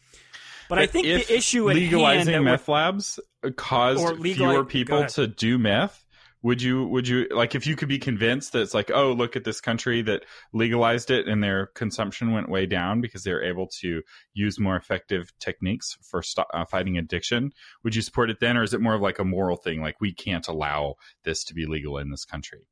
But, 0.68 0.76
but 0.76 0.78
I 0.78 0.86
think 0.86 1.06
the 1.06 1.34
issue 1.34 1.68
in 1.68 1.76
legalizing 1.76 2.44
meth 2.44 2.68
labs 2.68 3.18
caused 3.56 4.22
fewer 4.22 4.64
people 4.64 5.04
to 5.06 5.26
do 5.26 5.58
meth 5.58 6.04
would 6.44 6.60
you 6.60 6.86
would 6.86 7.08
you 7.08 7.26
like 7.30 7.54
if 7.54 7.66
you 7.66 7.74
could 7.74 7.88
be 7.88 7.98
convinced 7.98 8.52
that 8.52 8.60
it's 8.60 8.74
like 8.74 8.90
oh 8.94 9.12
look 9.12 9.34
at 9.34 9.44
this 9.44 9.60
country 9.60 10.02
that 10.02 10.24
legalized 10.52 11.10
it 11.10 11.26
and 11.26 11.42
their 11.42 11.66
consumption 11.74 12.32
went 12.32 12.50
way 12.50 12.66
down 12.66 13.00
because 13.00 13.24
they're 13.24 13.42
able 13.42 13.66
to 13.66 14.02
use 14.34 14.60
more 14.60 14.76
effective 14.76 15.32
techniques 15.40 15.96
for 16.02 16.22
st- 16.22 16.46
uh, 16.52 16.64
fighting 16.66 16.98
addiction 16.98 17.50
would 17.82 17.96
you 17.96 18.02
support 18.02 18.30
it 18.30 18.38
then 18.40 18.56
or 18.56 18.62
is 18.62 18.74
it 18.74 18.80
more 18.80 18.94
of 18.94 19.00
like 19.00 19.18
a 19.18 19.24
moral 19.24 19.56
thing 19.56 19.80
like 19.80 20.00
we 20.00 20.12
can't 20.12 20.46
allow 20.46 20.94
this 21.24 21.42
to 21.42 21.54
be 21.54 21.66
legal 21.66 21.98
in 21.98 22.10
this 22.10 22.24
country? 22.24 22.68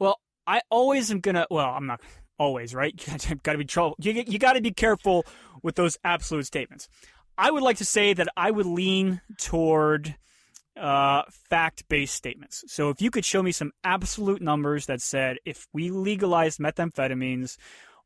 Well 0.00 0.18
i 0.46 0.62
always 0.70 1.10
am 1.12 1.20
gonna 1.20 1.46
well 1.50 1.68
i'm 1.68 1.86
not 1.86 2.00
always 2.38 2.74
right? 2.74 2.94
You 3.28 3.36
gotta 3.42 3.58
be 3.58 3.66
trouble 3.66 3.96
you, 4.00 4.24
you 4.26 4.38
gotta 4.38 4.62
be 4.62 4.72
careful 4.72 5.26
with 5.62 5.74
those 5.74 5.98
absolute 6.02 6.46
statements. 6.46 6.88
I 7.36 7.50
would 7.50 7.62
like 7.62 7.76
to 7.76 7.84
say 7.84 8.14
that 8.14 8.28
i 8.34 8.50
would 8.50 8.66
lean 8.66 9.20
toward 9.36 10.16
uh, 10.80 11.22
fact 11.28 11.86
based 11.88 12.14
statements. 12.14 12.64
So 12.66 12.88
if 12.88 13.02
you 13.02 13.10
could 13.10 13.24
show 13.24 13.42
me 13.42 13.52
some 13.52 13.72
absolute 13.84 14.40
numbers 14.40 14.86
that 14.86 15.02
said 15.02 15.36
if 15.44 15.66
we 15.72 15.90
legalized 15.90 16.58
methamphetamines 16.58 17.58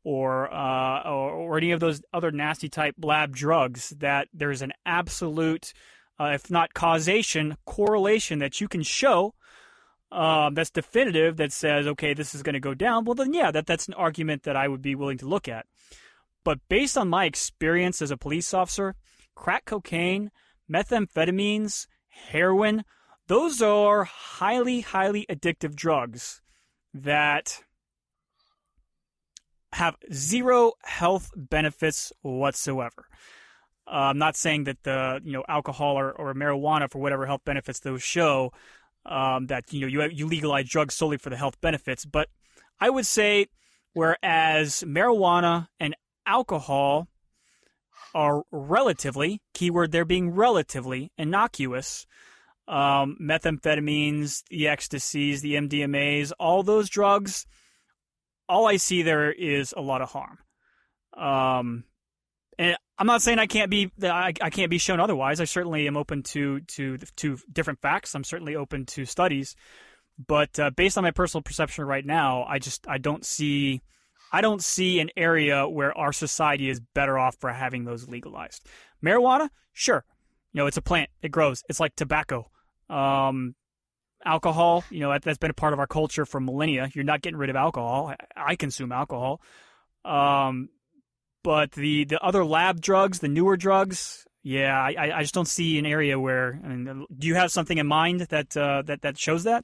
or, 0.03 0.53
uh, 0.53 1.03
or, 1.03 1.31
or 1.31 1.57
any 1.57 1.71
of 1.71 1.79
those 1.79 2.01
other 2.13 2.31
nasty 2.31 2.69
type 2.69 2.95
lab 3.01 3.33
drugs, 3.33 3.89
that 3.99 4.27
there's 4.33 4.61
an 4.61 4.73
absolute, 4.85 5.73
uh, 6.19 6.31
if 6.33 6.51
not 6.51 6.73
causation, 6.73 7.55
correlation 7.65 8.39
that 8.39 8.59
you 8.59 8.67
can 8.67 8.83
show. 8.83 9.33
Um, 10.11 10.53
that's 10.53 10.69
definitive 10.69 11.37
that 11.37 11.51
says 11.51 11.87
okay 11.87 12.13
this 12.13 12.35
is 12.35 12.43
going 12.43 12.53
to 12.53 12.59
go 12.59 12.75
down 12.75 13.03
well 13.03 13.15
then 13.15 13.33
yeah 13.33 13.49
that 13.51 13.65
that's 13.65 13.87
an 13.87 13.95
argument 13.95 14.43
that 14.43 14.55
i 14.55 14.67
would 14.67 14.81
be 14.81 14.93
willing 14.93 15.17
to 15.17 15.25
look 15.25 15.49
at 15.49 15.65
but 16.45 16.59
based 16.69 16.95
on 16.95 17.09
my 17.09 17.25
experience 17.25 18.03
as 18.03 18.11
a 18.11 18.15
police 18.15 18.53
officer 18.53 18.95
crack 19.33 19.65
cocaine 19.65 20.31
methamphetamines 20.71 21.87
heroin, 22.15 22.83
those 23.27 23.61
are 23.61 24.03
highly, 24.03 24.81
highly 24.81 25.25
addictive 25.29 25.75
drugs 25.75 26.41
that 26.93 27.61
have 29.73 29.97
zero 30.13 30.73
health 30.83 31.31
benefits 31.35 32.13
whatsoever. 32.21 33.07
Uh, 33.87 34.09
I'm 34.09 34.17
not 34.17 34.35
saying 34.35 34.63
that 34.63 34.83
the 34.83 35.21
you 35.23 35.33
know 35.33 35.43
alcohol 35.47 35.99
or, 35.99 36.11
or 36.11 36.33
marijuana 36.33 36.89
for 36.89 36.99
whatever 36.99 37.25
health 37.25 37.41
benefits 37.45 37.79
those 37.81 38.01
show 38.01 38.51
um, 39.05 39.47
that 39.47 39.71
you 39.71 39.81
know 39.81 39.87
you 39.87 40.03
you 40.09 40.27
legalize 40.27 40.69
drugs 40.69 40.95
solely 40.95 41.17
for 41.17 41.29
the 41.29 41.37
health 41.37 41.59
benefits, 41.61 42.05
but 42.05 42.29
I 42.79 42.89
would 42.89 43.05
say 43.05 43.47
whereas 43.93 44.83
marijuana 44.87 45.67
and 45.79 45.95
alcohol 46.25 47.07
are 48.15 48.43
relatively, 48.49 49.41
keyword 49.53 49.91
there 49.91 50.05
being 50.05 50.31
relatively, 50.31 51.11
innocuous. 51.17 52.07
Um, 52.67 53.17
methamphetamines, 53.21 54.41
the 54.49 54.67
ecstasies, 54.69 55.41
the 55.41 55.53
MDMAs, 55.53 56.31
all 56.39 56.63
those 56.63 56.89
drugs, 56.89 57.45
all 58.49 58.65
I 58.65 58.77
see 58.77 59.03
there 59.03 59.31
is 59.31 59.71
a 59.77 59.81
lot 59.81 60.01
of 60.01 60.09
harm. 60.11 60.39
Um, 61.15 61.83
and 62.57 62.75
I'm 62.97 63.05
not 63.05 63.21
saying 63.21 63.37
I 63.37 63.45
can't 63.45 63.69
be 63.69 63.91
I, 64.01 64.33
I 64.41 64.49
can't 64.49 64.71
be 64.71 64.77
shown 64.77 64.99
otherwise. 64.99 65.41
I 65.41 65.45
certainly 65.45 65.87
am 65.87 65.97
open 65.97 66.23
to 66.23 66.61
to 66.61 66.97
to 67.17 67.37
different 67.51 67.81
facts. 67.81 68.15
I'm 68.15 68.23
certainly 68.23 68.55
open 68.55 68.85
to 68.87 69.05
studies, 69.05 69.55
but 70.25 70.57
uh, 70.59 70.71
based 70.71 70.97
on 70.97 71.03
my 71.03 71.11
personal 71.11 71.43
perception 71.43 71.85
right 71.85 72.05
now, 72.05 72.45
I 72.45 72.59
just 72.59 72.87
I 72.87 72.97
don't 72.97 73.25
see 73.25 73.81
I 74.35 74.41
don't 74.41 74.61
see 74.61 74.99
an 74.99 75.11
area 75.15 75.65
where 75.65 75.97
our 75.97 76.11
society 76.11 76.69
is 76.69 76.81
better 76.93 77.17
off 77.17 77.37
for 77.39 77.53
having 77.53 77.85
those 77.85 78.09
legalized. 78.09 78.67
Marijuana, 79.01 79.47
sure. 79.71 80.03
You 80.51 80.57
know, 80.59 80.67
it's 80.67 80.75
a 80.75 80.81
plant. 80.81 81.09
It 81.21 81.31
grows. 81.31 81.63
It's 81.69 81.79
like 81.79 81.95
tobacco. 81.95 82.51
Um, 82.89 83.55
alcohol, 84.25 84.83
you 84.89 84.99
know, 84.99 85.13
that, 85.13 85.23
has 85.23 85.37
been 85.37 85.51
a 85.51 85.53
part 85.53 85.71
of 85.71 85.79
our 85.79 85.87
culture 85.87 86.25
for 86.25 86.41
millennia. 86.41 86.89
You're 86.93 87.05
not 87.05 87.21
getting 87.21 87.37
rid 87.37 87.49
of 87.49 87.55
alcohol. 87.55 88.13
I, 88.35 88.51
I 88.51 88.55
consume 88.57 88.91
alcohol. 88.91 89.39
Um, 90.03 90.67
but 91.41 91.71
the, 91.71 92.03
the 92.03 92.21
other 92.21 92.43
lab 92.43 92.81
drugs, 92.81 93.19
the 93.19 93.29
newer 93.29 93.55
drugs, 93.55 94.25
yeah, 94.43 94.77
I, 94.77 95.19
I 95.19 95.21
just 95.21 95.33
don't 95.33 95.47
see 95.47 95.79
an 95.79 95.85
area 95.85 96.19
where. 96.19 96.59
I 96.61 96.67
mean, 96.67 97.05
do 97.17 97.25
you 97.25 97.35
have 97.35 97.53
something 97.53 97.77
in 97.77 97.87
mind 97.87 98.19
that 98.19 98.57
uh, 98.57 98.81
that 98.81 99.01
that 99.03 99.17
shows 99.17 99.45
that? 99.45 99.63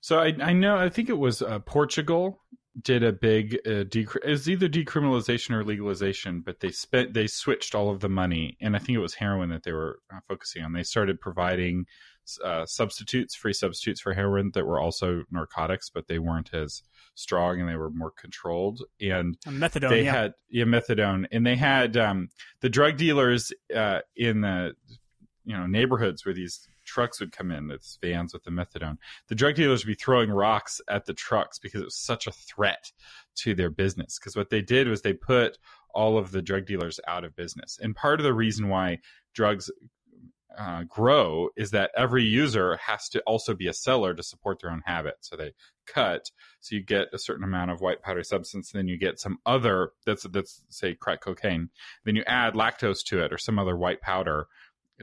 So 0.00 0.20
I, 0.20 0.34
I 0.40 0.52
know 0.52 0.76
I 0.76 0.88
think 0.88 1.08
it 1.08 1.18
was 1.18 1.42
uh, 1.42 1.58
Portugal 1.60 2.40
did 2.82 3.02
a 3.02 3.12
big 3.12 3.58
uh, 3.66 3.84
dec- 3.84 4.16
it 4.24 4.30
was 4.30 4.48
either 4.48 4.68
decriminalization 4.68 5.52
or 5.52 5.64
legalization, 5.64 6.40
but 6.40 6.60
they 6.60 6.70
spent 6.70 7.14
they 7.14 7.26
switched 7.26 7.74
all 7.74 7.90
of 7.90 8.00
the 8.00 8.08
money, 8.08 8.56
and 8.60 8.76
I 8.76 8.78
think 8.78 8.96
it 8.96 9.00
was 9.00 9.14
heroin 9.14 9.50
that 9.50 9.62
they 9.62 9.72
were 9.72 10.00
uh, 10.12 10.20
focusing 10.28 10.62
on. 10.62 10.72
They 10.72 10.82
started 10.82 11.20
providing 11.20 11.86
uh, 12.44 12.66
substitutes, 12.66 13.34
free 13.34 13.52
substitutes 13.52 14.00
for 14.00 14.12
heroin 14.12 14.50
that 14.54 14.66
were 14.66 14.80
also 14.80 15.24
narcotics, 15.30 15.90
but 15.90 16.08
they 16.08 16.18
weren't 16.18 16.52
as 16.52 16.82
strong 17.14 17.60
and 17.60 17.68
they 17.68 17.76
were 17.76 17.90
more 17.90 18.12
controlled. 18.12 18.82
And 19.00 19.36
methadone, 19.46 19.90
they 19.90 20.04
yeah. 20.04 20.12
had 20.12 20.34
yeah 20.50 20.64
methadone, 20.64 21.26
and 21.32 21.46
they 21.46 21.56
had 21.56 21.96
um, 21.96 22.28
the 22.60 22.68
drug 22.68 22.96
dealers 22.96 23.52
uh, 23.74 24.00
in 24.16 24.42
the 24.42 24.74
you 25.44 25.56
know 25.56 25.66
neighborhoods 25.66 26.24
where 26.24 26.34
these 26.34 26.68
trucks 26.88 27.20
would 27.20 27.32
come 27.32 27.50
in, 27.50 27.70
it's 27.70 27.98
vans 28.02 28.32
with 28.32 28.44
the 28.44 28.50
methadone. 28.50 28.96
The 29.28 29.34
drug 29.34 29.54
dealers 29.54 29.84
would 29.84 29.90
be 29.90 30.02
throwing 30.02 30.30
rocks 30.30 30.80
at 30.88 31.06
the 31.06 31.14
trucks 31.14 31.58
because 31.58 31.82
it 31.82 31.84
was 31.84 31.98
such 31.98 32.26
a 32.26 32.32
threat 32.32 32.90
to 33.36 33.54
their 33.54 33.70
business. 33.70 34.18
Because 34.18 34.36
what 34.36 34.50
they 34.50 34.62
did 34.62 34.88
was 34.88 35.02
they 35.02 35.12
put 35.12 35.58
all 35.94 36.18
of 36.18 36.32
the 36.32 36.42
drug 36.42 36.66
dealers 36.66 36.98
out 37.06 37.24
of 37.24 37.36
business. 37.36 37.78
And 37.80 37.94
part 37.94 38.20
of 38.20 38.24
the 38.24 38.34
reason 38.34 38.68
why 38.68 38.98
drugs 39.34 39.70
uh, 40.58 40.82
grow 40.88 41.50
is 41.56 41.70
that 41.70 41.90
every 41.96 42.24
user 42.24 42.76
has 42.78 43.08
to 43.10 43.20
also 43.20 43.54
be 43.54 43.68
a 43.68 43.72
seller 43.72 44.12
to 44.14 44.22
support 44.22 44.60
their 44.60 44.70
own 44.70 44.82
habit. 44.84 45.14
So 45.20 45.36
they 45.36 45.52
cut, 45.86 46.30
so 46.60 46.74
you 46.74 46.82
get 46.82 47.08
a 47.12 47.18
certain 47.18 47.44
amount 47.44 47.70
of 47.70 47.80
white 47.80 48.02
powder 48.02 48.24
substance, 48.24 48.72
then 48.72 48.88
you 48.88 48.98
get 48.98 49.20
some 49.20 49.38
other 49.46 49.92
that's 50.04 50.24
that's 50.24 50.62
say 50.68 50.94
crack 50.94 51.20
cocaine. 51.20 51.70
Then 52.04 52.16
you 52.16 52.24
add 52.26 52.54
lactose 52.54 53.04
to 53.06 53.22
it 53.22 53.32
or 53.32 53.38
some 53.38 53.58
other 53.58 53.76
white 53.76 54.00
powder 54.00 54.46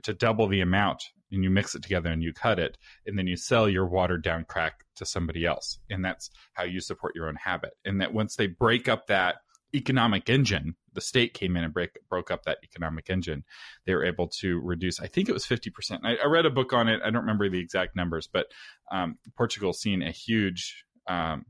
to 0.04 0.14
double 0.14 0.48
the 0.48 0.62
amount 0.62 1.04
and 1.32 1.44
you 1.44 1.50
mix 1.50 1.76
it 1.76 1.82
together 1.82 2.10
and 2.10 2.24
you 2.24 2.34
cut 2.34 2.60
it 2.60 2.78
and 3.06 3.18
then 3.18 3.28
you 3.28 3.36
sell 3.36 3.68
your 3.68 3.86
watered 3.86 4.24
down 4.24 4.46
crack 4.46 4.86
to 4.96 5.06
somebody 5.06 5.46
else. 5.46 5.80
And 5.90 6.04
that's 6.04 6.30
how 6.54 6.64
you 6.64 6.80
support 6.80 7.16
your 7.16 7.28
own 7.28 7.36
habit. 7.36 7.72
And 7.84 8.02
that 8.02 8.14
once 8.14 8.36
they 8.36 8.48
break 8.48 8.88
up 8.88 9.08
that 9.08 9.36
economic 9.74 10.30
engine 10.30 10.76
the 10.94 11.02
state 11.02 11.34
came 11.34 11.58
in 11.58 11.66
and 11.66 11.74
break, 11.74 11.90
broke 12.10 12.32
up 12.32 12.44
that 12.44 12.60
economic 12.64 13.10
engine 13.10 13.44
they 13.86 13.94
were 13.94 14.06
able 14.06 14.30
to 14.30 14.62
reduce 14.62 15.02
i 15.02 15.08
think 15.08 15.28
it 15.28 15.34
was 15.34 15.46
50% 15.46 16.00
I, 16.04 16.16
I 16.16 16.28
read 16.28 16.46
a 16.46 16.50
book 16.50 16.72
on 16.72 16.88
it. 16.88 17.02
I 17.04 17.10
don't 17.10 17.24
remember 17.24 17.50
the 17.50 17.60
exact 17.60 17.94
numbers 17.94 18.30
but 18.32 18.46
um, 18.90 19.18
portugal's 19.36 19.82
seen 19.82 20.02
a 20.02 20.12
huge 20.12 20.86
um, 21.08 21.46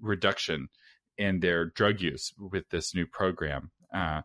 reduction 0.00 0.68
in 1.18 1.40
their 1.40 1.66
drug 1.66 2.00
use 2.00 2.32
with 2.38 2.68
this 2.70 2.94
new 2.94 3.06
program. 3.06 3.70
Uh, 3.94 4.22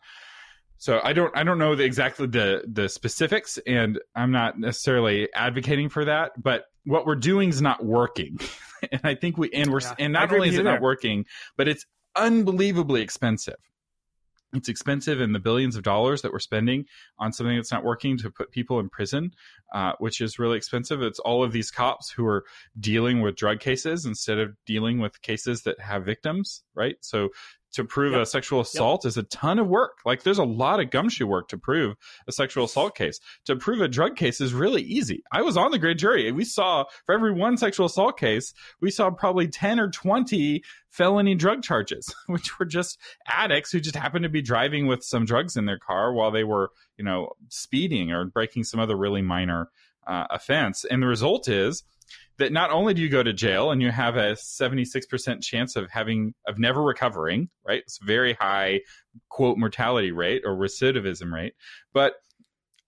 so 0.84 1.00
I 1.02 1.14
don't 1.14 1.34
I 1.34 1.44
don't 1.44 1.60
know 1.60 1.76
the, 1.76 1.86
exactly 1.86 2.28
the 2.28 2.62
the 2.68 2.90
specifics, 2.90 3.58
and 3.66 4.02
I'm 4.18 4.32
not 4.32 4.60
necessarily 4.60 5.32
advocating 5.34 5.88
for 5.88 6.04
that. 6.04 6.34
But 6.36 6.66
what 6.84 7.06
we're 7.06 7.16
doing 7.16 7.48
is 7.48 7.62
not 7.62 7.86
working, 7.86 8.38
and 8.92 9.00
I 9.02 9.16
think 9.16 9.38
we 9.38 9.50
and 9.54 9.72
we're 9.72 9.80
yeah, 9.80 9.96
and 9.98 10.12
not 10.12 10.34
only 10.34 10.50
is 10.50 10.58
it 10.58 10.64
not 10.64 10.82
working, 10.82 11.24
but 11.56 11.70
it's 11.70 11.86
unbelievably 12.18 13.02
expensive. 13.02 13.56
it's 14.54 14.68
expensive 14.68 15.22
and 15.22 15.34
the 15.34 15.40
billions 15.40 15.78
of 15.78 15.84
dollars 15.84 16.22
that 16.24 16.34
we're 16.34 16.40
spending 16.40 16.84
on 17.18 17.32
something 17.32 17.56
that's 17.56 17.72
not 17.72 17.86
working 17.86 18.18
to 18.18 18.30
put 18.30 18.52
people 18.52 18.82
in 18.82 18.90
prison, 18.90 19.32
uh, 19.74 19.94
which 20.00 20.20
is 20.20 20.38
really 20.38 20.58
expensive. 20.58 21.02
It's 21.02 21.20
all 21.20 21.46
of 21.46 21.54
these 21.54 21.72
cops 21.72 22.12
who 22.12 22.26
are 22.26 22.44
dealing 22.78 23.22
with 23.22 23.38
drug 23.38 23.62
cases 23.62 24.06
instead 24.06 24.38
of 24.38 24.54
dealing 24.66 25.00
with 25.00 25.22
cases 25.22 25.62
that 25.62 25.80
have 25.80 26.04
victims, 26.04 26.62
right? 26.76 26.98
So 27.00 27.30
to 27.74 27.84
prove 27.84 28.14
yep. 28.14 28.22
a 28.22 28.26
sexual 28.26 28.62
assault 28.62 29.04
yep. 29.04 29.10
is 29.10 29.18
a 29.18 29.24
ton 29.24 29.60
of 29.60 29.68
work. 29.68 30.00
Like 30.06 30.24
there's 30.24 30.40
a 30.40 30.44
lot 30.44 30.80
of 30.80 30.90
gumshoe 30.90 31.28
work 31.28 31.50
to 31.50 31.58
prove 31.58 31.96
a 32.28 32.32
sexual 32.32 32.66
assault 32.66 32.96
case. 32.96 33.20
To 33.46 33.56
prove 33.56 33.82
a 33.82 33.88
drug 33.88 34.16
case 34.16 34.40
is 34.40 34.54
really 34.54 34.82
easy. 34.82 35.24
I 35.32 35.42
was 35.42 35.58
on 35.58 35.72
the 35.72 35.80
grand 35.80 36.00
jury 36.00 36.28
and 36.28 36.38
we 36.38 36.46
saw 36.46 36.86
for 37.06 37.14
every 37.14 37.34
one 37.34 37.58
sexual 37.58 37.88
assault 37.88 38.18
case, 38.18 38.54
we 38.80 38.92
saw 38.92 39.10
probably 39.10 39.48
10 39.48 39.80
or 39.80 39.90
20 39.90 40.64
felony 40.90 41.36
drug 41.36 41.64
charges, 41.64 42.14
which 42.28 42.60
were 42.60 42.66
just 42.66 43.00
addicts 43.28 43.72
who 43.72 43.80
just 43.80 43.96
happened 43.96 44.24
to 44.24 44.30
be 44.30 44.42
driving 44.42 44.88
with 44.88 45.04
some 45.04 45.26
drugs 45.26 45.58
in 45.58 45.66
their 45.66 45.80
car 45.80 46.14
while 46.14 46.32
they 46.32 46.44
were, 46.44 46.72
you 46.98 47.04
know, 47.04 47.32
speeding 47.50 48.12
or 48.12 48.26
breaking 48.26 48.64
some 48.64 48.80
other 48.80 48.96
really 48.96 49.22
minor 49.22 49.70
uh, 50.06 50.26
offense. 50.30 50.86
And 50.86 51.02
the 51.02 51.08
result 51.08 51.48
is 51.48 51.84
that 52.38 52.52
not 52.52 52.72
only 52.72 52.94
do 52.94 53.02
you 53.02 53.10
go 53.10 53.24
to 53.24 53.34
jail 53.34 53.72
and 53.72 53.82
you 53.82 53.92
have 53.92 54.16
a 54.16 54.34
76% 54.34 55.44
chance 55.44 55.76
of 55.76 55.90
having 55.90 56.34
of 56.48 56.58
never 56.58 56.82
recovering 56.82 57.50
right? 57.66 57.82
It's 57.82 58.00
a 58.02 58.06
very 58.06 58.34
high 58.34 58.82
quote 59.30 59.58
mortality 59.58 60.12
rate 60.12 60.44
or 60.46 60.56
recidivism 60.56 61.32
rate. 61.32 61.54
But 61.94 62.14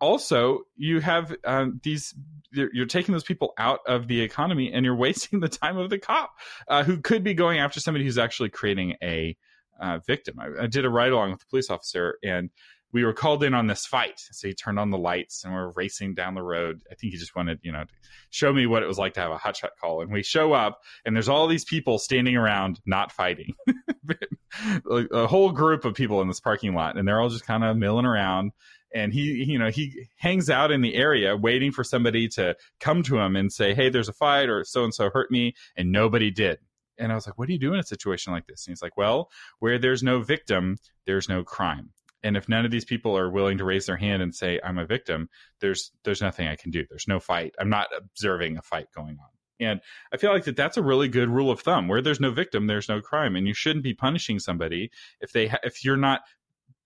also 0.01 0.61
you 0.75 0.99
have 0.99 1.35
um, 1.45 1.79
these 1.83 2.13
you're 2.51 2.85
taking 2.85 3.11
those 3.11 3.23
people 3.23 3.53
out 3.57 3.79
of 3.85 4.07
the 4.07 4.21
economy 4.21 4.71
and 4.71 4.85
you're 4.85 4.95
wasting 5.07 5.39
the 5.39 5.49
time 5.49 5.77
of 5.77 5.89
the 5.89 5.99
cop 5.99 6.31
uh, 6.67 6.83
who 6.83 7.01
could 7.01 7.23
be 7.23 7.33
going 7.33 7.59
after 7.59 7.79
somebody 7.79 8.05
who's 8.05 8.17
actually 8.17 8.49
creating 8.49 8.95
a 9.03 9.35
uh, 9.79 9.99
victim. 10.07 10.39
I, 10.39 10.63
I, 10.63 10.67
did 10.67 10.85
a 10.85 10.89
ride 10.89 11.11
along 11.11 11.31
with 11.31 11.41
the 11.41 11.45
police 11.47 11.69
officer 11.69 12.17
and 12.23 12.49
we 12.95 13.03
were 13.03 13.11
called 13.11 13.43
in 13.43 13.53
on 13.53 13.67
this 13.67 13.85
fight. 13.85 14.21
So 14.31 14.47
he 14.47 14.53
turned 14.53 14.79
on 14.79 14.89
the 14.89 14.97
lights 14.97 15.43
and 15.43 15.53
we're 15.53 15.71
racing 15.71 16.13
down 16.13 16.33
the 16.33 16.41
road. 16.41 16.81
I 16.89 16.95
think 16.95 17.11
he 17.11 17.19
just 17.19 17.35
wanted, 17.35 17.59
you 17.61 17.73
know, 17.73 17.83
to 17.83 17.93
show 18.29 18.53
me 18.53 18.67
what 18.67 18.83
it 18.83 18.85
was 18.85 18.97
like 18.97 19.15
to 19.15 19.19
have 19.19 19.33
a 19.33 19.37
hot 19.37 19.57
shot 19.57 19.71
call. 19.81 20.01
And 20.01 20.13
we 20.13 20.23
show 20.23 20.53
up 20.53 20.79
and 21.03 21.13
there's 21.13 21.27
all 21.27 21.47
these 21.47 21.65
people 21.65 21.99
standing 21.99 22.37
around 22.37 22.79
not 22.85 23.11
fighting. 23.11 23.53
a 25.11 25.27
whole 25.27 25.51
group 25.51 25.83
of 25.83 25.93
people 25.93 26.21
in 26.21 26.29
this 26.29 26.39
parking 26.39 26.73
lot 26.73 26.97
and 26.97 27.05
they're 27.05 27.19
all 27.19 27.27
just 27.27 27.45
kind 27.45 27.65
of 27.65 27.75
milling 27.75 28.05
around. 28.05 28.53
And 28.93 29.11
he, 29.11 29.43
you 29.43 29.59
know, 29.59 29.69
he 29.69 30.07
hangs 30.15 30.49
out 30.49 30.71
in 30.71 30.79
the 30.79 30.95
area 30.95 31.35
waiting 31.35 31.73
for 31.73 31.83
somebody 31.83 32.29
to 32.29 32.55
come 32.79 33.03
to 33.03 33.19
him 33.19 33.35
and 33.35 33.51
say, 33.51 33.73
Hey, 33.73 33.89
there's 33.89 34.07
a 34.07 34.13
fight 34.13 34.47
or 34.47 34.63
so 34.63 34.85
and 34.85 34.93
so 34.93 35.09
hurt 35.09 35.29
me. 35.29 35.53
And 35.75 35.91
nobody 35.91 36.31
did. 36.31 36.59
And 36.97 37.11
I 37.11 37.15
was 37.15 37.27
like, 37.27 37.37
what 37.37 37.47
do 37.47 37.53
you 37.53 37.59
do 37.59 37.73
in 37.73 37.79
a 37.81 37.83
situation 37.83 38.31
like 38.31 38.47
this? 38.47 38.65
And 38.65 38.71
he's 38.71 38.81
like, 38.81 38.95
well, 38.95 39.29
where 39.59 39.77
there's 39.77 40.01
no 40.01 40.21
victim, 40.21 40.77
there's 41.05 41.27
no 41.27 41.43
crime 41.43 41.89
and 42.25 42.35
if 42.35 42.49
none 42.49 42.65
of 42.65 42.71
these 42.71 42.85
people 42.85 43.17
are 43.17 43.29
willing 43.29 43.59
to 43.59 43.63
raise 43.63 43.85
their 43.85 43.95
hand 43.95 44.21
and 44.21 44.35
say 44.35 44.59
i'm 44.63 44.77
a 44.77 44.85
victim 44.85 45.29
there's 45.61 45.91
there's 46.03 46.21
nothing 46.21 46.47
i 46.47 46.55
can 46.55 46.71
do. 46.71 46.83
There's 46.89 47.07
no 47.07 47.19
fight. 47.19 47.53
I'm 47.59 47.69
not 47.69 47.87
observing 47.95 48.57
a 48.57 48.61
fight 48.61 48.87
going 48.93 49.17
on. 49.19 49.29
And 49.59 49.81
i 50.11 50.17
feel 50.17 50.31
like 50.33 50.45
that 50.45 50.57
that's 50.57 50.77
a 50.77 50.83
really 50.83 51.07
good 51.07 51.29
rule 51.29 51.51
of 51.51 51.61
thumb. 51.61 51.87
Where 51.87 52.01
there's 52.01 52.19
no 52.19 52.31
victim 52.31 52.67
there's 52.67 52.89
no 52.89 53.01
crime. 53.01 53.35
And 53.35 53.47
you 53.47 53.53
shouldn't 53.53 53.83
be 53.83 53.93
punishing 53.93 54.39
somebody 54.39 54.91
if 55.21 55.31
they 55.31 55.47
ha- 55.47 55.59
if 55.63 55.85
you're 55.85 55.97
not 55.97 56.21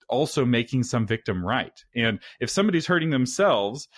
also 0.08 0.44
making 0.44 0.82
some 0.82 1.06
victim 1.06 1.44
right. 1.44 1.84
And 1.94 2.20
if 2.40 2.50
somebody's 2.50 2.86
hurting 2.86 3.10
themselves 3.10 3.88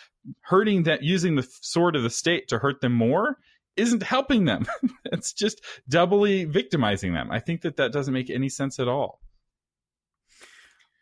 hurting 0.43 0.85
that 0.85 1.03
using 1.03 1.35
the 1.35 1.49
sword 1.63 1.97
of 1.97 2.05
the 2.05 2.11
state 2.11 2.49
to 2.49 2.59
hurt 2.59 2.81
them 2.81 2.93
more 2.93 3.39
isn't 3.77 4.03
helping 4.03 4.45
them. 4.45 4.67
It's 5.13 5.35
just 5.35 5.63
doubly 5.89 6.47
victimizing 6.47 7.13
them. 7.13 7.31
I 7.31 7.39
think 7.39 7.63
that 7.63 7.77
that 7.77 7.93
doesn't 7.93 8.15
make 8.15 8.31
any 8.31 8.49
sense 8.49 8.79
at 8.79 8.89
all 8.89 9.21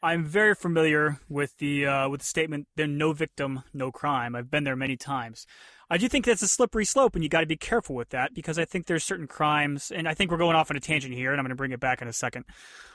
I'm 0.02 0.24
very 0.24 0.54
familiar 0.54 1.20
with 1.28 1.58
the 1.58 1.86
uh, 1.86 2.08
with 2.08 2.20
the 2.20 2.26
statement 2.26 2.68
"There's 2.74 2.88
no 2.88 3.12
victim, 3.12 3.64
no 3.74 3.92
crime." 3.92 4.34
I've 4.34 4.50
been 4.50 4.64
there 4.64 4.76
many 4.76 4.96
times. 4.96 5.46
I 5.90 5.98
do 5.98 6.08
think 6.08 6.24
that's 6.24 6.40
a 6.40 6.48
slippery 6.48 6.86
slope, 6.86 7.14
and 7.14 7.22
you 7.22 7.28
got 7.28 7.40
to 7.40 7.46
be 7.46 7.56
careful 7.56 7.94
with 7.94 8.10
that 8.10 8.32
because 8.32 8.58
I 8.58 8.64
think 8.64 8.86
there's 8.86 9.04
certain 9.04 9.26
crimes, 9.26 9.90
and 9.90 10.08
I 10.08 10.14
think 10.14 10.30
we're 10.30 10.38
going 10.38 10.56
off 10.56 10.70
on 10.70 10.76
a 10.76 10.80
tangent 10.80 11.12
here, 11.12 11.32
and 11.32 11.40
I'm 11.40 11.44
going 11.44 11.50
to 11.50 11.56
bring 11.56 11.72
it 11.72 11.80
back 11.80 12.00
in 12.00 12.08
a 12.08 12.14
second. 12.14 12.46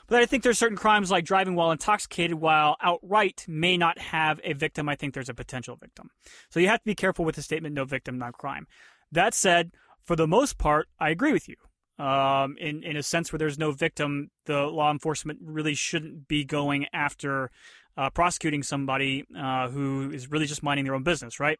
But 0.08 0.22
I 0.22 0.26
think 0.26 0.42
there's 0.42 0.58
certain 0.58 0.76
crimes 0.76 1.10
like 1.10 1.24
driving 1.24 1.54
while 1.54 1.70
intoxicated, 1.70 2.40
while 2.40 2.76
outright 2.82 3.44
may 3.46 3.76
not 3.76 3.98
have 3.98 4.40
a 4.42 4.54
victim. 4.54 4.88
I 4.88 4.96
think 4.96 5.14
there's 5.14 5.28
a 5.28 5.34
potential 5.34 5.76
victim, 5.76 6.10
so 6.50 6.58
you 6.58 6.66
have 6.68 6.80
to 6.80 6.86
be 6.86 6.96
careful 6.96 7.24
with 7.24 7.36
the 7.36 7.42
statement 7.42 7.74
"no 7.74 7.84
victim, 7.84 8.18
no 8.18 8.32
crime." 8.32 8.66
That 9.12 9.32
said, 9.32 9.70
for 10.02 10.16
the 10.16 10.26
most 10.26 10.58
part, 10.58 10.88
I 10.98 11.10
agree 11.10 11.32
with 11.32 11.48
you 11.48 11.56
um, 11.98 12.56
in 12.58 12.82
in 12.82 12.96
a 12.96 13.02
sense 13.02 13.32
where 13.32 13.38
there's 13.38 13.58
no 13.58 13.72
victim, 13.72 14.30
the 14.44 14.62
law 14.62 14.90
enforcement 14.90 15.38
really 15.42 15.74
shouldn't 15.74 16.28
be 16.28 16.44
going 16.44 16.86
after 16.92 17.50
uh, 17.96 18.10
prosecuting 18.10 18.62
somebody 18.62 19.24
uh, 19.36 19.68
who 19.68 20.10
is 20.10 20.30
really 20.30 20.46
just 20.46 20.62
minding 20.62 20.84
their 20.84 20.94
own 20.94 21.02
business, 21.02 21.40
right? 21.40 21.58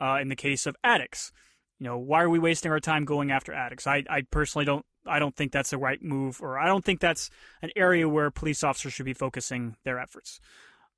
Uh, 0.00 0.18
in 0.20 0.28
the 0.28 0.36
case 0.36 0.66
of 0.66 0.76
addicts, 0.82 1.32
you 1.78 1.84
know, 1.84 1.98
why 1.98 2.22
are 2.22 2.30
we 2.30 2.38
wasting 2.38 2.70
our 2.72 2.80
time 2.80 3.04
going 3.04 3.30
after 3.30 3.52
addicts? 3.52 3.86
I, 3.86 4.04
I 4.08 4.22
personally 4.30 4.64
don't 4.64 4.84
I 5.06 5.18
don't 5.18 5.36
think 5.36 5.52
that's 5.52 5.70
the 5.70 5.78
right 5.78 6.02
move, 6.02 6.40
or 6.40 6.58
I 6.58 6.66
don't 6.66 6.84
think 6.84 7.00
that's 7.00 7.30
an 7.62 7.70
area 7.76 8.08
where 8.08 8.30
police 8.30 8.64
officers 8.64 8.92
should 8.92 9.04
be 9.04 9.14
focusing 9.14 9.76
their 9.84 9.98
efforts. 9.98 10.40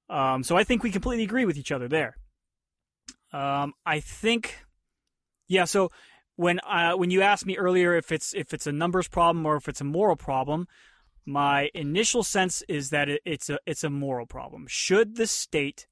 Um, 0.08 0.44
so 0.44 0.56
I 0.56 0.64
think 0.64 0.82
we 0.82 0.90
completely 0.90 1.24
agree 1.24 1.44
with 1.44 1.56
each 1.56 1.72
other 1.72 1.88
there. 1.88 2.16
Um, 3.32 3.74
I 3.84 4.00
think, 4.00 4.64
yeah. 5.48 5.64
So 5.64 5.90
when 6.36 6.60
uh, 6.60 6.92
when 6.92 7.10
you 7.10 7.22
asked 7.22 7.46
me 7.46 7.56
earlier 7.56 7.94
if 7.94 8.12
it's 8.12 8.34
if 8.34 8.54
it's 8.54 8.66
a 8.66 8.72
numbers 8.72 9.08
problem 9.08 9.44
or 9.44 9.56
if 9.56 9.68
it's 9.68 9.80
a 9.80 9.84
moral 9.84 10.16
problem, 10.16 10.68
my 11.24 11.70
initial 11.74 12.22
sense 12.22 12.62
is 12.68 12.90
that 12.90 13.08
it, 13.08 13.22
it's 13.24 13.50
a 13.50 13.58
it's 13.66 13.84
a 13.84 13.90
moral 13.90 14.26
problem. 14.26 14.66
Should 14.68 15.16
the 15.16 15.26
state 15.26 15.86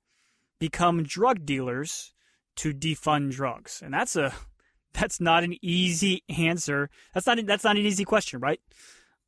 become 0.60 1.02
drug 1.02 1.44
dealers 1.44 2.12
to 2.56 2.72
defund 2.72 3.32
drugs? 3.32 3.82
And 3.84 3.92
that's 3.92 4.16
a 4.16 4.32
that's 4.92 5.20
not 5.20 5.42
an 5.42 5.56
easy 5.62 6.22
answer. 6.28 6.90
That's 7.12 7.26
not 7.26 7.44
that's 7.46 7.64
not 7.64 7.76
an 7.76 7.84
easy 7.84 8.04
question, 8.04 8.40
right? 8.40 8.60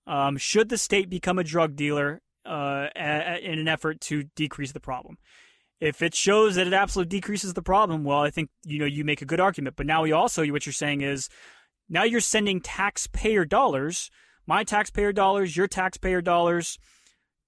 Um, 0.07 0.37
should 0.37 0.69
the 0.69 0.79
state 0.79 1.11
become 1.11 1.39
a 1.39 1.45
drug 1.45 1.75
dealer 1.75 2.23
uh, 2.45 2.87
in 2.95 3.59
an 3.59 3.67
effort 3.67 4.01
to 4.03 4.23
decrease 4.37 4.71
the 4.71 4.81
problem? 4.81 5.19
If 5.81 6.03
it 6.03 6.15
shows 6.15 6.55
that 6.55 6.67
it 6.67 6.73
absolutely 6.73 7.19
decreases 7.19 7.55
the 7.55 7.63
problem, 7.63 8.05
well, 8.05 8.21
I 8.21 8.31
think 8.31 8.51
you 8.65 8.79
know 8.79 8.87
you 8.87 9.05
make 9.05 9.23
a 9.23 9.27
good 9.27 9.41
argument. 9.41 9.77
But 9.77 9.87
now 9.87 10.03
we 10.03 10.13
also 10.13 10.47
what 10.47 10.67
you're 10.67 10.73
saying 10.73 11.03
is 11.03 11.29
now 11.89 12.05
you're 12.05 12.21
sending 12.21 12.61
taxpayer 12.61 13.45
dollars, 13.45 14.11
my 14.47 14.65
taxpayer 14.65 15.13
dollars, 15.13 15.57
your 15.57 15.69
taxpayer 15.69 16.21
dollars 16.23 16.79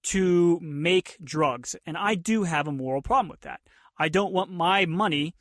to 0.01 0.59
make 0.61 1.17
drugs, 1.23 1.75
and 1.85 1.97
I 1.97 2.15
do 2.15 2.43
have 2.43 2.67
a 2.67 2.71
moral 2.71 3.01
problem 3.01 3.29
with 3.29 3.41
that. 3.41 3.61
I 3.97 4.07
don't 4.07 4.31
want 4.31 4.49
my 4.49 4.85
money 4.85 5.35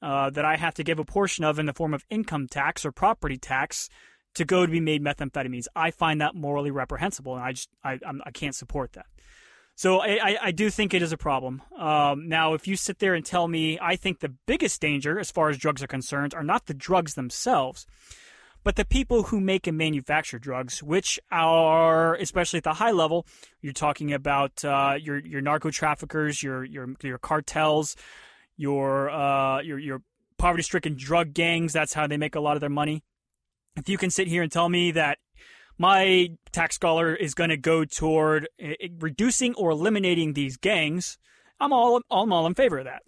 uh, 0.00 0.30
that 0.30 0.44
I 0.44 0.56
have 0.56 0.74
to 0.74 0.84
give 0.84 0.98
a 0.98 1.04
portion 1.04 1.44
of 1.44 1.58
in 1.58 1.66
the 1.66 1.72
form 1.72 1.94
of 1.94 2.04
income 2.10 2.46
tax 2.46 2.84
or 2.84 2.92
property 2.92 3.38
tax 3.38 3.88
to 4.34 4.44
go 4.44 4.66
to 4.66 4.70
be 4.70 4.80
made 4.80 5.02
methamphetamines. 5.02 5.66
I 5.74 5.90
find 5.90 6.20
that 6.20 6.34
morally 6.34 6.70
reprehensible, 6.70 7.34
and 7.34 7.44
I 7.44 7.52
just 7.52 7.70
I 7.82 7.98
I'm, 8.06 8.20
I 8.24 8.30
can 8.30 8.48
not 8.48 8.54
support 8.54 8.92
that. 8.92 9.06
So 9.76 10.00
I, 10.00 10.36
I 10.40 10.50
do 10.52 10.70
think 10.70 10.94
it 10.94 11.02
is 11.02 11.12
a 11.12 11.16
problem. 11.16 11.60
Um, 11.76 12.28
now, 12.28 12.54
if 12.54 12.68
you 12.68 12.76
sit 12.76 13.00
there 13.00 13.14
and 13.14 13.26
tell 13.26 13.48
me, 13.48 13.76
I 13.82 13.96
think 13.96 14.20
the 14.20 14.32
biggest 14.46 14.80
danger, 14.80 15.18
as 15.18 15.32
far 15.32 15.48
as 15.48 15.58
drugs 15.58 15.82
are 15.82 15.88
concerned, 15.88 16.32
are 16.32 16.44
not 16.44 16.66
the 16.66 16.74
drugs 16.74 17.14
themselves, 17.14 17.84
but 18.62 18.76
the 18.76 18.84
people 18.84 19.24
who 19.24 19.40
make 19.40 19.66
and 19.66 19.76
manufacture 19.76 20.38
drugs, 20.38 20.82
which 20.82 21.18
are, 21.30 22.14
especially 22.14 22.58
at 22.58 22.64
the 22.64 22.74
high 22.74 22.92
level, 22.92 23.26
you're 23.60 23.72
talking 23.72 24.12
about 24.12 24.64
uh, 24.64 24.94
your 24.98 25.18
your 25.18 25.40
narco 25.40 25.70
traffickers, 25.70 26.42
your 26.42 26.64
your 26.64 26.88
your 27.02 27.18
cartels, 27.18 27.96
your 28.56 29.10
uh, 29.10 29.60
your 29.60 29.78
your 29.78 30.02
poverty-stricken 30.38 30.94
drug 30.96 31.34
gangs. 31.34 31.72
That's 31.72 31.94
how 31.94 32.06
they 32.06 32.16
make 32.16 32.36
a 32.36 32.40
lot 32.40 32.56
of 32.56 32.60
their 32.60 32.70
money. 32.70 33.02
If 33.76 33.88
you 33.88 33.98
can 33.98 34.10
sit 34.10 34.28
here 34.28 34.42
and 34.42 34.52
tell 34.52 34.68
me 34.68 34.92
that 34.92 35.18
my 35.78 36.28
tax 36.52 36.78
dollar 36.78 37.14
is 37.14 37.34
going 37.34 37.50
to 37.50 37.56
go 37.56 37.84
toward 37.84 38.48
eh, 38.58 38.74
eh, 38.80 38.88
reducing 38.98 39.54
or 39.54 39.70
eliminating 39.70 40.32
these 40.32 40.56
gangs, 40.56 41.18
I'm 41.60 41.72
all 41.72 42.00
I'm 42.10 42.32
all 42.32 42.46
in 42.46 42.54
favor 42.54 42.78
of 42.78 42.84
that. 42.84 43.02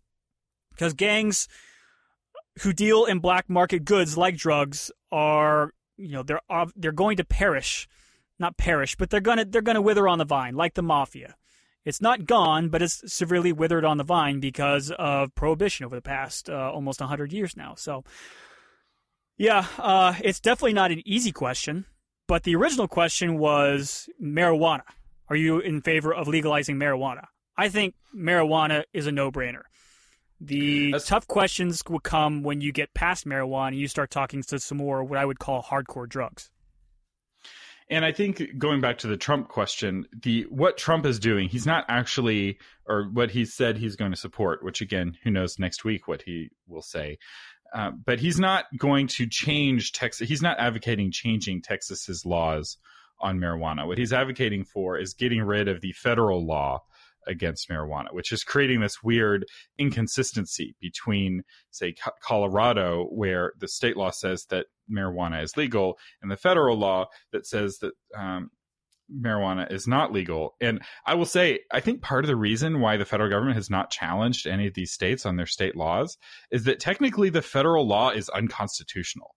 Because 0.70 0.92
gangs 0.92 1.48
who 2.61 2.72
deal 2.72 3.05
in 3.05 3.18
black 3.18 3.48
market 3.48 3.85
goods 3.85 4.16
like 4.16 4.37
drugs 4.37 4.90
are, 5.12 5.72
you 5.96 6.12
know, 6.12 6.22
they're 6.22 6.40
they're 6.74 6.92
going 6.92 7.16
to 7.18 7.24
perish, 7.24 7.88
not 8.38 8.57
perish, 8.57 8.96
but 8.96 9.11
they're 9.11 9.20
gonna 9.20 9.44
they're 9.44 9.62
gonna 9.62 9.83
wither 9.83 10.09
on 10.09 10.18
the 10.18 10.24
vine 10.24 10.55
like 10.55 10.74
the 10.74 10.83
mafia. 10.83 11.37
It's 11.85 12.02
not 12.02 12.26
gone, 12.26 12.68
but 12.68 12.83
it's 12.83 13.00
severely 13.14 13.52
withered 13.52 13.85
on 13.85 13.96
the 13.96 14.02
vine 14.02 14.40
because 14.40 14.90
of 14.98 15.33
prohibition 15.37 15.87
over 15.87 15.94
the 15.94 16.02
past 16.02 16.50
uh, 16.50 16.72
almost 16.74 16.98
100 16.98 17.33
years 17.33 17.57
now. 17.57 17.76
So, 17.76 18.02
yeah, 19.38 19.66
uh, 19.79 20.14
it's 20.20 20.40
definitely 20.40 20.72
not 20.72 20.90
an 20.90 21.00
easy 21.07 21.31
question. 21.31 21.85
But 22.28 22.42
the 22.42 22.56
original 22.56 22.88
question 22.88 23.38
was 23.38 24.08
marijuana. 24.22 24.82
Are 25.28 25.36
you 25.36 25.60
in 25.60 25.80
favor 25.80 26.12
of 26.12 26.28
legalizing 26.28 26.76
marijuana? 26.76 27.26
I 27.56 27.68
think 27.68 27.94
marijuana 28.14 28.84
is 28.92 29.06
a 29.06 29.12
no 29.12 29.30
brainer. 29.30 29.62
The 30.40 30.92
That's... 30.92 31.06
tough 31.06 31.26
questions 31.26 31.82
will 31.88 32.00
come 32.00 32.42
when 32.42 32.60
you 32.60 32.72
get 32.72 32.92
past 32.94 33.26
marijuana 33.26 33.68
and 33.68 33.76
you 33.76 33.88
start 33.88 34.10
talking 34.10 34.42
to 34.42 34.58
some 34.58 34.78
more 34.78 35.02
what 35.02 35.18
I 35.18 35.24
would 35.24 35.38
call 35.38 35.62
hardcore 35.62 36.08
drugs. 36.08 36.50
And 37.88 38.04
I 38.04 38.10
think 38.10 38.58
going 38.58 38.80
back 38.80 38.98
to 38.98 39.06
the 39.06 39.16
Trump 39.16 39.48
question, 39.48 40.06
the 40.22 40.42
what 40.50 40.76
Trump 40.76 41.06
is 41.06 41.20
doing, 41.20 41.48
he's 41.48 41.66
not 41.66 41.84
actually, 41.88 42.58
or 42.86 43.04
what 43.12 43.30
he 43.30 43.44
said 43.44 43.78
he's 43.78 43.94
going 43.94 44.10
to 44.10 44.16
support. 44.16 44.64
Which 44.64 44.80
again, 44.80 45.16
who 45.22 45.30
knows 45.30 45.58
next 45.58 45.84
week 45.84 46.08
what 46.08 46.22
he 46.22 46.50
will 46.66 46.82
say. 46.82 47.18
Uh, 47.74 47.90
but 47.90 48.20
he's 48.20 48.38
not 48.38 48.64
going 48.79 49.07
to 49.07 49.26
change 49.26 49.92
Texas. 49.92 50.29
He's 50.29 50.42
not 50.42 50.59
advocating 50.59 51.11
changing 51.11 51.62
Texas's 51.62 52.24
laws 52.24 52.79
on 53.20 53.38
marijuana. 53.38 53.87
What 53.87 53.98
he's 53.98 54.12
advocating 54.12 54.64
for 54.64 54.98
is 54.98 55.14
getting 55.14 55.42
rid 55.42 55.68
of 55.68 55.81
the 55.81 55.92
federal 55.92 56.46
law 56.46 56.83
against 57.26 57.68
marijuana, 57.68 58.12
which 58.12 58.31
is 58.33 58.44
creating 58.44 58.81
this 58.81 59.02
weird 59.02 59.44
inconsistency 59.79 60.76
between, 60.81 61.42
say, 61.70 61.94
Colorado, 62.22 63.07
where 63.11 63.52
the 63.59 63.68
state 63.68 63.96
law 63.96 64.11
says 64.11 64.46
that 64.50 64.66
marijuana 64.90 65.42
is 65.42 65.57
legal, 65.57 65.98
and 66.22 66.31
the 66.31 66.37
federal 66.37 66.79
law 66.79 67.07
that 67.33 67.46
says 67.46 67.79
that 67.79 67.92
um, 68.16 68.50
marijuana 69.14 69.70
is 69.72 69.86
not 69.86 70.12
legal. 70.12 70.54
And 70.60 70.82
I 71.06 71.14
will 71.14 71.26
say, 71.26 71.60
I 71.72 71.80
think 71.80 72.02
part 72.02 72.24
of 72.24 72.28
the 72.28 72.36
reason 72.36 72.80
why 72.80 72.96
the 72.96 73.04
federal 73.04 73.30
government 73.30 73.56
has 73.56 73.70
not 73.70 73.90
challenged 73.90 74.46
any 74.46 74.66
of 74.66 74.74
these 74.74 74.92
states 74.92 75.26
on 75.26 75.36
their 75.36 75.46
state 75.46 75.76
laws 75.76 76.16
is 76.50 76.64
that 76.64 76.80
technically 76.80 77.30
the 77.30 77.42
federal 77.42 77.86
law 77.86 78.10
is 78.10 78.28
unconstitutional. 78.28 79.34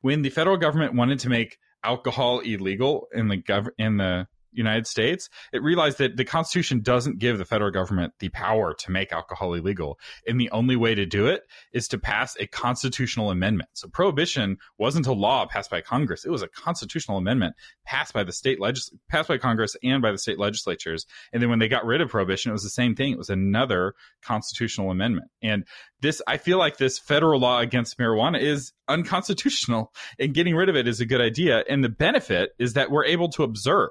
When 0.00 0.22
the 0.22 0.30
federal 0.30 0.56
government 0.56 0.94
wanted 0.94 1.20
to 1.20 1.28
make 1.28 1.58
alcohol 1.84 2.40
illegal 2.40 3.06
in 3.12 3.28
the 3.28 3.36
gov- 3.36 3.70
in 3.78 3.96
the 3.96 4.26
United 4.52 4.86
States, 4.86 5.28
it 5.52 5.62
realized 5.62 5.98
that 5.98 6.16
the 6.16 6.24
Constitution 6.24 6.80
doesn't 6.80 7.18
give 7.18 7.38
the 7.38 7.44
federal 7.44 7.70
government 7.70 8.14
the 8.18 8.28
power 8.30 8.74
to 8.74 8.90
make 8.90 9.12
alcohol 9.12 9.54
illegal. 9.54 9.98
And 10.26 10.40
the 10.40 10.50
only 10.50 10.76
way 10.76 10.94
to 10.94 11.06
do 11.06 11.26
it 11.26 11.42
is 11.72 11.88
to 11.88 11.98
pass 11.98 12.36
a 12.38 12.46
constitutional 12.46 13.30
amendment. 13.30 13.70
So 13.74 13.88
prohibition 13.88 14.58
wasn't 14.78 15.06
a 15.06 15.12
law 15.12 15.46
passed 15.46 15.70
by 15.70 15.80
Congress. 15.80 16.24
It 16.24 16.30
was 16.30 16.42
a 16.42 16.48
constitutional 16.48 17.18
amendment 17.18 17.54
passed 17.84 18.12
by 18.12 18.24
the 18.24 18.32
state 18.32 18.60
legis- 18.60 18.90
passed 19.08 19.28
by 19.28 19.38
Congress 19.38 19.76
and 19.82 20.02
by 20.02 20.12
the 20.12 20.18
state 20.18 20.38
legislatures. 20.38 21.06
And 21.32 21.42
then 21.42 21.50
when 21.50 21.58
they 21.58 21.68
got 21.68 21.84
rid 21.84 22.00
of 22.00 22.10
prohibition, 22.10 22.50
it 22.50 22.52
was 22.52 22.62
the 22.62 22.70
same 22.70 22.94
thing. 22.94 23.12
It 23.12 23.18
was 23.18 23.30
another 23.30 23.94
constitutional 24.22 24.90
amendment. 24.90 25.30
And 25.42 25.64
this, 26.00 26.22
I 26.26 26.36
feel 26.36 26.58
like 26.58 26.76
this 26.76 26.98
federal 26.98 27.40
law 27.40 27.60
against 27.60 27.98
marijuana 27.98 28.40
is 28.40 28.72
unconstitutional 28.86 29.92
and 30.18 30.34
getting 30.34 30.54
rid 30.54 30.68
of 30.68 30.76
it 30.76 30.88
is 30.88 31.00
a 31.00 31.06
good 31.06 31.20
idea. 31.20 31.64
And 31.68 31.82
the 31.82 31.88
benefit 31.88 32.50
is 32.58 32.74
that 32.74 32.90
we're 32.90 33.04
able 33.04 33.28
to 33.30 33.42
observe 33.42 33.90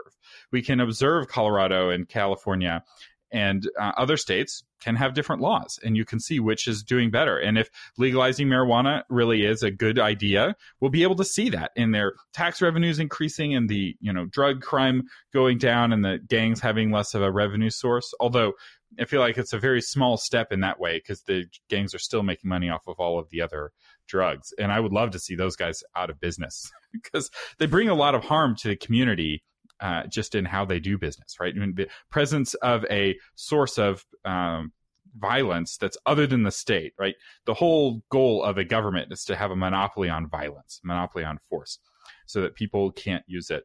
we 0.51 0.61
can 0.61 0.79
observe 0.79 1.27
Colorado 1.27 1.89
and 1.89 2.07
California 2.07 2.83
and 3.31 3.69
uh, 3.79 3.91
other 3.97 4.17
states 4.17 4.63
can 4.79 4.95
have 4.95 5.13
different 5.13 5.41
laws 5.41 5.79
and 5.83 5.97
you 5.97 6.05
can 6.05 6.19
see 6.19 6.39
which 6.39 6.67
is 6.67 6.83
doing 6.83 7.11
better. 7.11 7.37
And 7.37 7.57
if 7.57 7.69
legalizing 7.97 8.47
marijuana 8.47 9.03
really 9.09 9.43
is 9.43 9.63
a 9.63 9.71
good 9.71 9.99
idea 9.99 10.55
we'll 10.79 10.91
be 10.91 11.03
able 11.03 11.15
to 11.15 11.25
see 11.25 11.49
that 11.49 11.71
in 11.75 11.91
their 11.91 12.13
tax 12.33 12.61
revenues 12.61 12.99
increasing 12.99 13.55
and 13.55 13.67
the 13.69 13.95
you 13.99 14.13
know 14.13 14.25
drug 14.25 14.61
crime 14.61 15.03
going 15.33 15.57
down 15.57 15.91
and 15.91 16.05
the 16.05 16.19
gangs 16.27 16.61
having 16.61 16.91
less 16.91 17.13
of 17.13 17.21
a 17.21 17.31
revenue 17.31 17.69
source. 17.69 18.13
Although 18.19 18.53
i 18.99 19.03
feel 19.03 19.19
like 19.19 19.37
it's 19.37 19.51
a 19.51 19.59
very 19.59 19.81
small 19.81 20.15
step 20.15 20.53
in 20.53 20.61
that 20.61 20.79
way 20.79 20.97
because 20.97 21.23
the 21.23 21.43
gangs 21.69 21.93
are 21.93 21.99
still 21.99 22.23
making 22.23 22.47
money 22.47 22.69
off 22.69 22.87
of 22.87 22.97
all 22.99 23.19
of 23.19 23.29
the 23.29 23.41
other 23.41 23.71
drugs. 24.07 24.53
And 24.57 24.71
i 24.71 24.79
would 24.79 24.93
love 24.93 25.11
to 25.11 25.19
see 25.19 25.35
those 25.35 25.55
guys 25.55 25.83
out 25.95 26.09
of 26.09 26.19
business 26.21 26.71
because 26.93 27.29
they 27.57 27.65
bring 27.65 27.89
a 27.89 27.95
lot 27.95 28.15
of 28.15 28.23
harm 28.23 28.55
to 28.57 28.69
the 28.69 28.75
community 28.77 29.43
uh, 29.79 30.03
just 30.07 30.35
in 30.35 30.45
how 30.45 30.65
they 30.65 30.79
do 30.79 30.97
business, 30.97 31.35
right? 31.39 31.53
I 31.55 31.59
mean, 31.59 31.75
the 31.75 31.87
presence 32.09 32.53
of 32.55 32.85
a 32.89 33.15
source 33.35 33.77
of 33.77 34.05
um, 34.25 34.71
violence 35.15 35.77
that's 35.77 35.97
other 36.05 36.27
than 36.27 36.43
the 36.43 36.51
state, 36.51 36.93
right? 36.99 37.15
The 37.45 37.53
whole 37.53 38.01
goal 38.09 38.43
of 38.43 38.57
a 38.57 38.63
government 38.63 39.11
is 39.11 39.23
to 39.25 39.35
have 39.35 39.51
a 39.51 39.55
monopoly 39.55 40.09
on 40.09 40.27
violence, 40.27 40.79
monopoly 40.83 41.23
on 41.23 41.39
force, 41.49 41.79
so 42.25 42.41
that 42.41 42.55
people 42.55 42.91
can't 42.91 43.23
use 43.27 43.49
it 43.49 43.63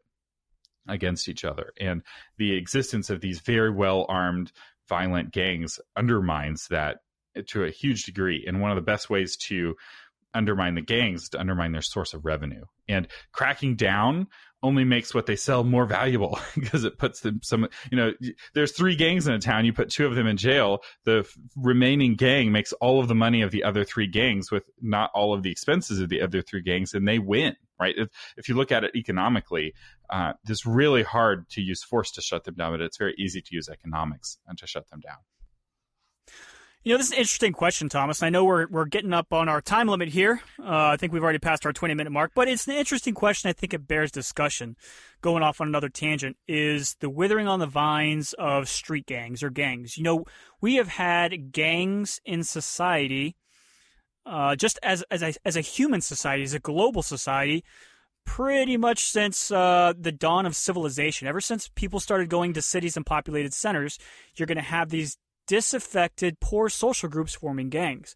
against 0.88 1.29
each 1.29 1.44
other. 1.44 1.72
And 1.81 2.03
the 2.38 2.55
existence 2.57 3.11
of 3.11 3.20
these 3.20 3.40
very 3.40 3.70
well 3.70 4.07
armed, 4.09 4.53
violent 4.88 5.33
gangs 5.33 5.79
undermines 5.96 6.66
that 6.68 6.98
to 7.48 7.64
a 7.64 7.70
huge 7.70 8.05
degree. 8.05 8.44
And 8.46 8.61
one 8.61 8.70
of 8.70 8.77
the 8.77 8.83
best 8.83 9.09
ways 9.09 9.37
to 9.48 9.77
undermine 10.35 10.75
the 10.75 10.83
gangs 10.83 11.29
to 11.31 11.40
undermine 11.40 11.72
their 11.72 11.83
source 11.83 12.14
of 12.14 12.25
revenue. 12.25 12.64
And 12.88 13.07
cracking 13.33 13.77
down 13.77 14.29
only 14.62 14.85
makes 14.85 15.14
what 15.14 15.27
they 15.27 15.37
sell 15.37 15.64
more 15.64 15.87
valuable 15.87 16.38
because 16.55 16.85
it 16.85 16.98
puts 16.98 17.20
them 17.20 17.40
some 17.42 17.68
you 17.90 17.96
know 17.96 18.12
there's 18.55 18.72
three 18.72 18.96
gangs 18.96 19.27
in 19.27 19.35
a 19.35 19.38
town. 19.38 19.64
You 19.64 19.72
put 19.72 19.90
two 19.90 20.07
of 20.07 20.14
them 20.14 20.27
in 20.27 20.37
jail. 20.37 20.83
The 21.05 21.20
f- 21.20 21.37
remaining 21.57 22.14
gang 22.14 22.53
makes 22.53 22.72
all 22.75 23.01
of 23.01 23.09
the 23.09 23.14
money 23.14 23.42
of 23.42 23.51
the 23.51 23.64
other 23.64 23.85
three 23.85 24.07
gangs 24.07 24.51
with 24.51 24.64
not 24.81 25.11
all 25.14 25.35
of 25.35 25.42
the 25.42 25.51
expenses 25.51 26.01
of 26.01 26.09
the 26.09 26.20
other 26.20 26.42
three 26.42 26.62
gangs 26.62 26.94
and 26.94 27.07
they 27.07 27.18
win 27.18 27.57
right? 27.81 27.94
If, 27.96 28.11
if 28.37 28.48
you 28.48 28.55
look 28.55 28.70
at 28.70 28.85
it 28.85 28.94
economically 28.94 29.75
uh, 30.09 30.35
it's 30.48 30.66
really 30.66 31.03
hard 31.03 31.48
to 31.51 31.61
use 31.61 31.83
force 31.83 32.12
to 32.12 32.20
shut 32.22 32.44
them 32.44 32.55
down 32.55 32.72
but 32.72 32.81
it's 32.81 32.98
very 32.98 33.14
easy 33.18 33.40
to 33.40 33.55
use 33.55 33.68
economics 33.68 34.38
and 34.46 34.57
to 34.59 34.66
shut 34.66 34.88
them 34.88 35.01
down 35.01 35.16
you 36.85 36.92
know, 36.92 36.99
this 36.99 37.07
is 37.07 37.12
an 37.12 37.18
interesting 37.18 37.53
question, 37.53 37.88
Thomas. 37.88 38.23
I 38.23 38.31
know 38.31 38.45
we're 38.45 38.66
we're 38.66 38.87
getting 38.87 39.12
up 39.12 39.33
on 39.33 39.49
our 39.49 39.61
time 39.61 39.87
limit 39.87 40.09
here. 40.09 40.40
Uh, 40.59 40.88
I 40.88 40.97
think 40.97 41.12
we've 41.12 41.23
already 41.23 41.38
passed 41.38 41.64
our 41.64 41.73
20 41.73 41.95
minute 41.95 42.11
mark, 42.11 42.33
but 42.35 42.49
it's 42.49 42.66
an 42.66 42.75
interesting 42.75 43.14
question. 43.14 43.49
I 43.49 43.53
think 43.53 43.73
it 43.73 43.87
bears 43.87 44.11
discussion. 44.11 44.77
Going 45.21 45.45
off 45.45 45.61
on 45.61 45.68
another 45.68 45.88
tangent 45.88 46.37
is 46.49 46.97
the 46.99 47.09
withering 47.09 47.47
on 47.47 47.61
the 47.61 47.66
vines 47.66 48.33
of 48.33 48.68
street 48.68 49.07
gangs 49.07 49.45
or 49.45 49.51
gangs. 49.51 49.97
You 49.97 50.03
know, 50.03 50.25
we 50.61 50.75
have 50.77 50.88
had 50.88 51.53
gangs 51.53 52.21
in 52.25 52.42
society, 52.42 53.37
uh, 54.27 54.57
just 54.57 54.81
as 54.83 55.05
as 55.09 55.23
a, 55.23 55.35
as 55.45 55.55
a 55.55 55.61
human 55.61 56.01
society, 56.01 56.42
as 56.42 56.55
a 56.55 56.59
global 56.59 57.03
society, 57.03 57.62
pretty 58.27 58.77
much 58.77 59.05
since 59.05 59.53
uh, 59.53 59.92
the 59.97 60.11
dawn 60.11 60.47
of 60.47 60.57
civilization. 60.57 61.29
Ever 61.29 61.40
since 61.40 61.68
people 61.77 62.01
started 62.01 62.29
going 62.29 62.55
to 62.55 62.62
cities 62.62 62.97
and 62.97 63.07
populated 63.07 63.55
centers, 63.55 64.01
you're 64.35 64.47
going 64.47 64.57
to 64.57 64.62
have 64.62 64.88
these 64.88 65.16
disaffected, 65.46 66.40
poor 66.40 66.68
social 66.68 67.09
groups 67.09 67.35
forming 67.35 67.68
gangs. 67.68 68.14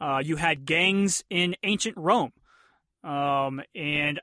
Uh, 0.00 0.20
you 0.22 0.36
had 0.36 0.66
gangs 0.66 1.24
in 1.30 1.56
ancient 1.62 1.96
Rome, 1.96 2.32
um, 3.02 3.62
and 3.74 4.20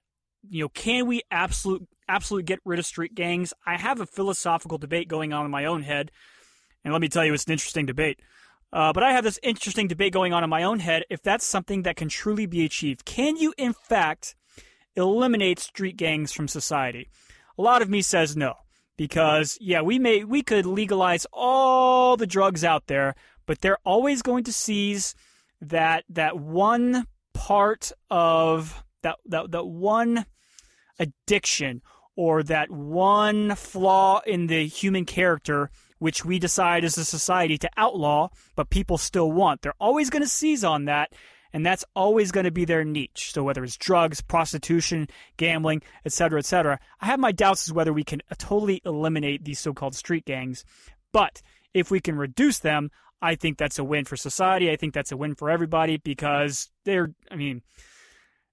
you 0.50 0.64
know, 0.64 0.70
can 0.70 1.08
we 1.08 1.22
absolute 1.32 1.88
absolutely 2.08 2.44
get 2.44 2.60
rid 2.66 2.80
of 2.80 2.86
street 2.86 3.16
gangs? 3.16 3.54
I 3.66 3.78
have 3.78 4.00
a 4.00 4.06
philosophical 4.06 4.78
debate 4.78 5.08
going 5.08 5.34
on 5.34 5.46
in 5.46 5.52
my 5.52 5.66
own 5.66 5.82
head, 5.84 6.12
and 6.84 6.94
let 6.94 7.02
me 7.02 7.10
tell 7.10 7.26
you, 7.26 7.34
it's 7.34 7.46
an 7.46 7.54
interesting 7.54 7.86
debate. 7.86 8.20
Uh, 8.72 8.92
but 8.92 9.04
I 9.04 9.14
have 9.14 9.24
this 9.24 9.40
interesting 9.44 9.88
debate 9.88 10.14
going 10.14 10.34
on 10.34 10.44
in 10.44 10.50
my 10.50 10.64
own 10.64 10.80
head. 10.80 11.04
If 11.10 11.22
that's 11.22 11.46
something 11.46 11.84
that 11.84 11.96
can 11.96 12.10
truly 12.10 12.48
be 12.48 12.66
achieved, 12.66 13.06
can 13.06 13.38
you, 13.38 13.54
in 13.58 13.74
fact, 13.74 14.36
eliminate 14.96 15.60
street 15.60 15.96
gangs 15.96 16.32
from 16.32 16.48
society? 16.48 17.10
A 17.58 17.62
lot 17.62 17.84
of 17.84 17.90
me 17.90 18.02
says 18.02 18.36
no 18.36 18.63
because 18.98 19.58
yeah, 19.62 19.82
we 19.82 20.00
may 20.00 20.24
we 20.24 20.42
could 20.42 20.66
legalize 20.66 21.26
all 21.32 22.18
the 22.18 22.28
drugs 22.28 22.64
out 22.64 22.88
there, 22.88 23.16
but 23.46 23.62
they're 23.62 23.78
always 23.86 24.22
going 24.22 24.44
to 24.46 24.54
seize 24.54 25.16
that 25.62 26.04
that 26.10 26.38
one 26.38 27.06
part 27.34 27.92
of 28.10 28.84
that 29.02 29.18
that 29.26 29.52
that 29.52 29.66
one 29.66 30.26
addiction 31.00 31.82
or 32.16 32.44
that 32.44 32.70
one 32.70 33.56
flaw 33.56 34.22
in 34.26 34.48
the 34.48 34.68
human 34.68 35.06
character 35.06 35.72
which 36.04 36.26
we 36.26 36.38
decide 36.38 36.84
as 36.84 36.98
a 36.98 37.06
society 37.06 37.58
to 37.58 37.70
outlaw, 37.78 38.28
but 38.58 38.70
people 38.70 38.98
still 38.98 39.32
want. 39.32 39.62
They're 39.62 39.74
always 39.80 40.10
going 40.10 40.22
to 40.22 40.28
seize 40.28 40.62
on 40.62 40.84
that, 40.84 41.14
and 41.54 41.66
that's 41.66 41.86
always 41.96 42.32
going 42.32 42.46
to 42.46 42.52
be 42.52 42.66
their 42.66 42.84
niche. 42.84 43.32
So 43.32 43.44
whether 43.44 43.64
it's 43.64 43.78
drugs, 43.78 44.22
prostitution, 44.22 45.08
gambling, 45.38 45.84
etc., 46.06 46.40
etc., 46.40 46.80
I 47.00 47.06
have 47.06 47.20
my 47.20 47.32
doubts 47.32 47.68
as 47.68 47.74
whether 47.74 47.94
we 47.94 48.04
can 48.04 48.22
totally 48.38 48.82
eliminate 48.86 49.46
these 49.46 49.60
so-called 49.60 49.96
street 49.96 50.26
gangs. 50.26 50.66
But 51.12 51.42
if 51.74 51.92
we 51.92 52.00
can 52.00 52.18
reduce 52.18 52.60
them, 52.60 52.90
I 53.22 53.36
think 53.36 53.58
that's 53.58 53.80
a 53.80 53.84
win 53.84 54.06
for 54.06 54.18
society. 54.18 54.70
I 54.70 54.76
think 54.76 54.94
that's 54.94 55.12
a 55.12 55.18
win 55.18 55.36
for 55.36 55.50
everybody 55.50 55.98
because 55.98 56.70
they're, 56.84 57.14
I 57.32 57.36
mean, 57.36 57.62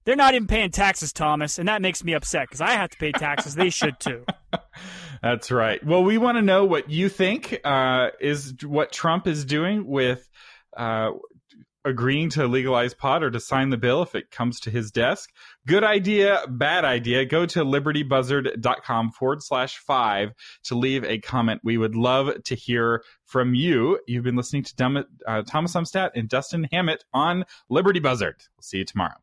they're 0.05 0.15
not 0.15 0.33
even 0.33 0.47
paying 0.47 0.71
taxes, 0.71 1.13
Thomas, 1.13 1.59
and 1.59 1.67
that 1.67 1.81
makes 1.81 2.03
me 2.03 2.13
upset 2.13 2.47
because 2.47 2.61
I 2.61 2.71
have 2.71 2.89
to 2.89 2.97
pay 2.97 3.11
taxes. 3.11 3.55
they 3.55 3.69
should 3.69 3.99
too. 3.99 4.25
That's 5.21 5.51
right. 5.51 5.85
Well, 5.85 6.03
we 6.03 6.17
want 6.17 6.37
to 6.37 6.41
know 6.41 6.65
what 6.65 6.89
you 6.89 7.09
think 7.09 7.59
uh, 7.63 8.09
is 8.19 8.55
what 8.63 8.91
Trump 8.91 9.27
is 9.27 9.45
doing 9.45 9.85
with 9.85 10.27
uh, 10.75 11.11
agreeing 11.85 12.29
to 12.31 12.47
legalize 12.47 12.93
pot 12.93 13.23
or 13.23 13.31
to 13.31 13.39
sign 13.39 13.69
the 13.69 13.77
bill 13.77 14.01
if 14.01 14.15
it 14.15 14.31
comes 14.31 14.59
to 14.61 14.71
his 14.71 14.91
desk. 14.91 15.31
Good 15.67 15.83
idea, 15.83 16.43
bad 16.47 16.85
idea. 16.85 17.25
Go 17.25 17.45
to 17.47 17.63
libertybuzzard.com 17.63 19.11
forward 19.11 19.43
slash 19.43 19.77
five 19.77 20.33
to 20.65 20.75
leave 20.75 21.03
a 21.03 21.19
comment. 21.19 21.61
We 21.63 21.77
would 21.77 21.95
love 21.95 22.43
to 22.43 22.55
hear 22.55 23.03
from 23.25 23.55
you. 23.55 23.99
You've 24.07 24.23
been 24.23 24.35
listening 24.35 24.63
to 24.63 25.05
uh, 25.27 25.43
Thomas 25.43 25.73
Umstattd 25.73 26.11
and 26.15 26.29
Dustin 26.29 26.67
Hammett 26.71 27.03
on 27.13 27.45
Liberty 27.69 27.99
Buzzard. 27.99 28.35
We'll 28.55 28.63
see 28.63 28.79
you 28.79 28.85
tomorrow. 28.85 29.15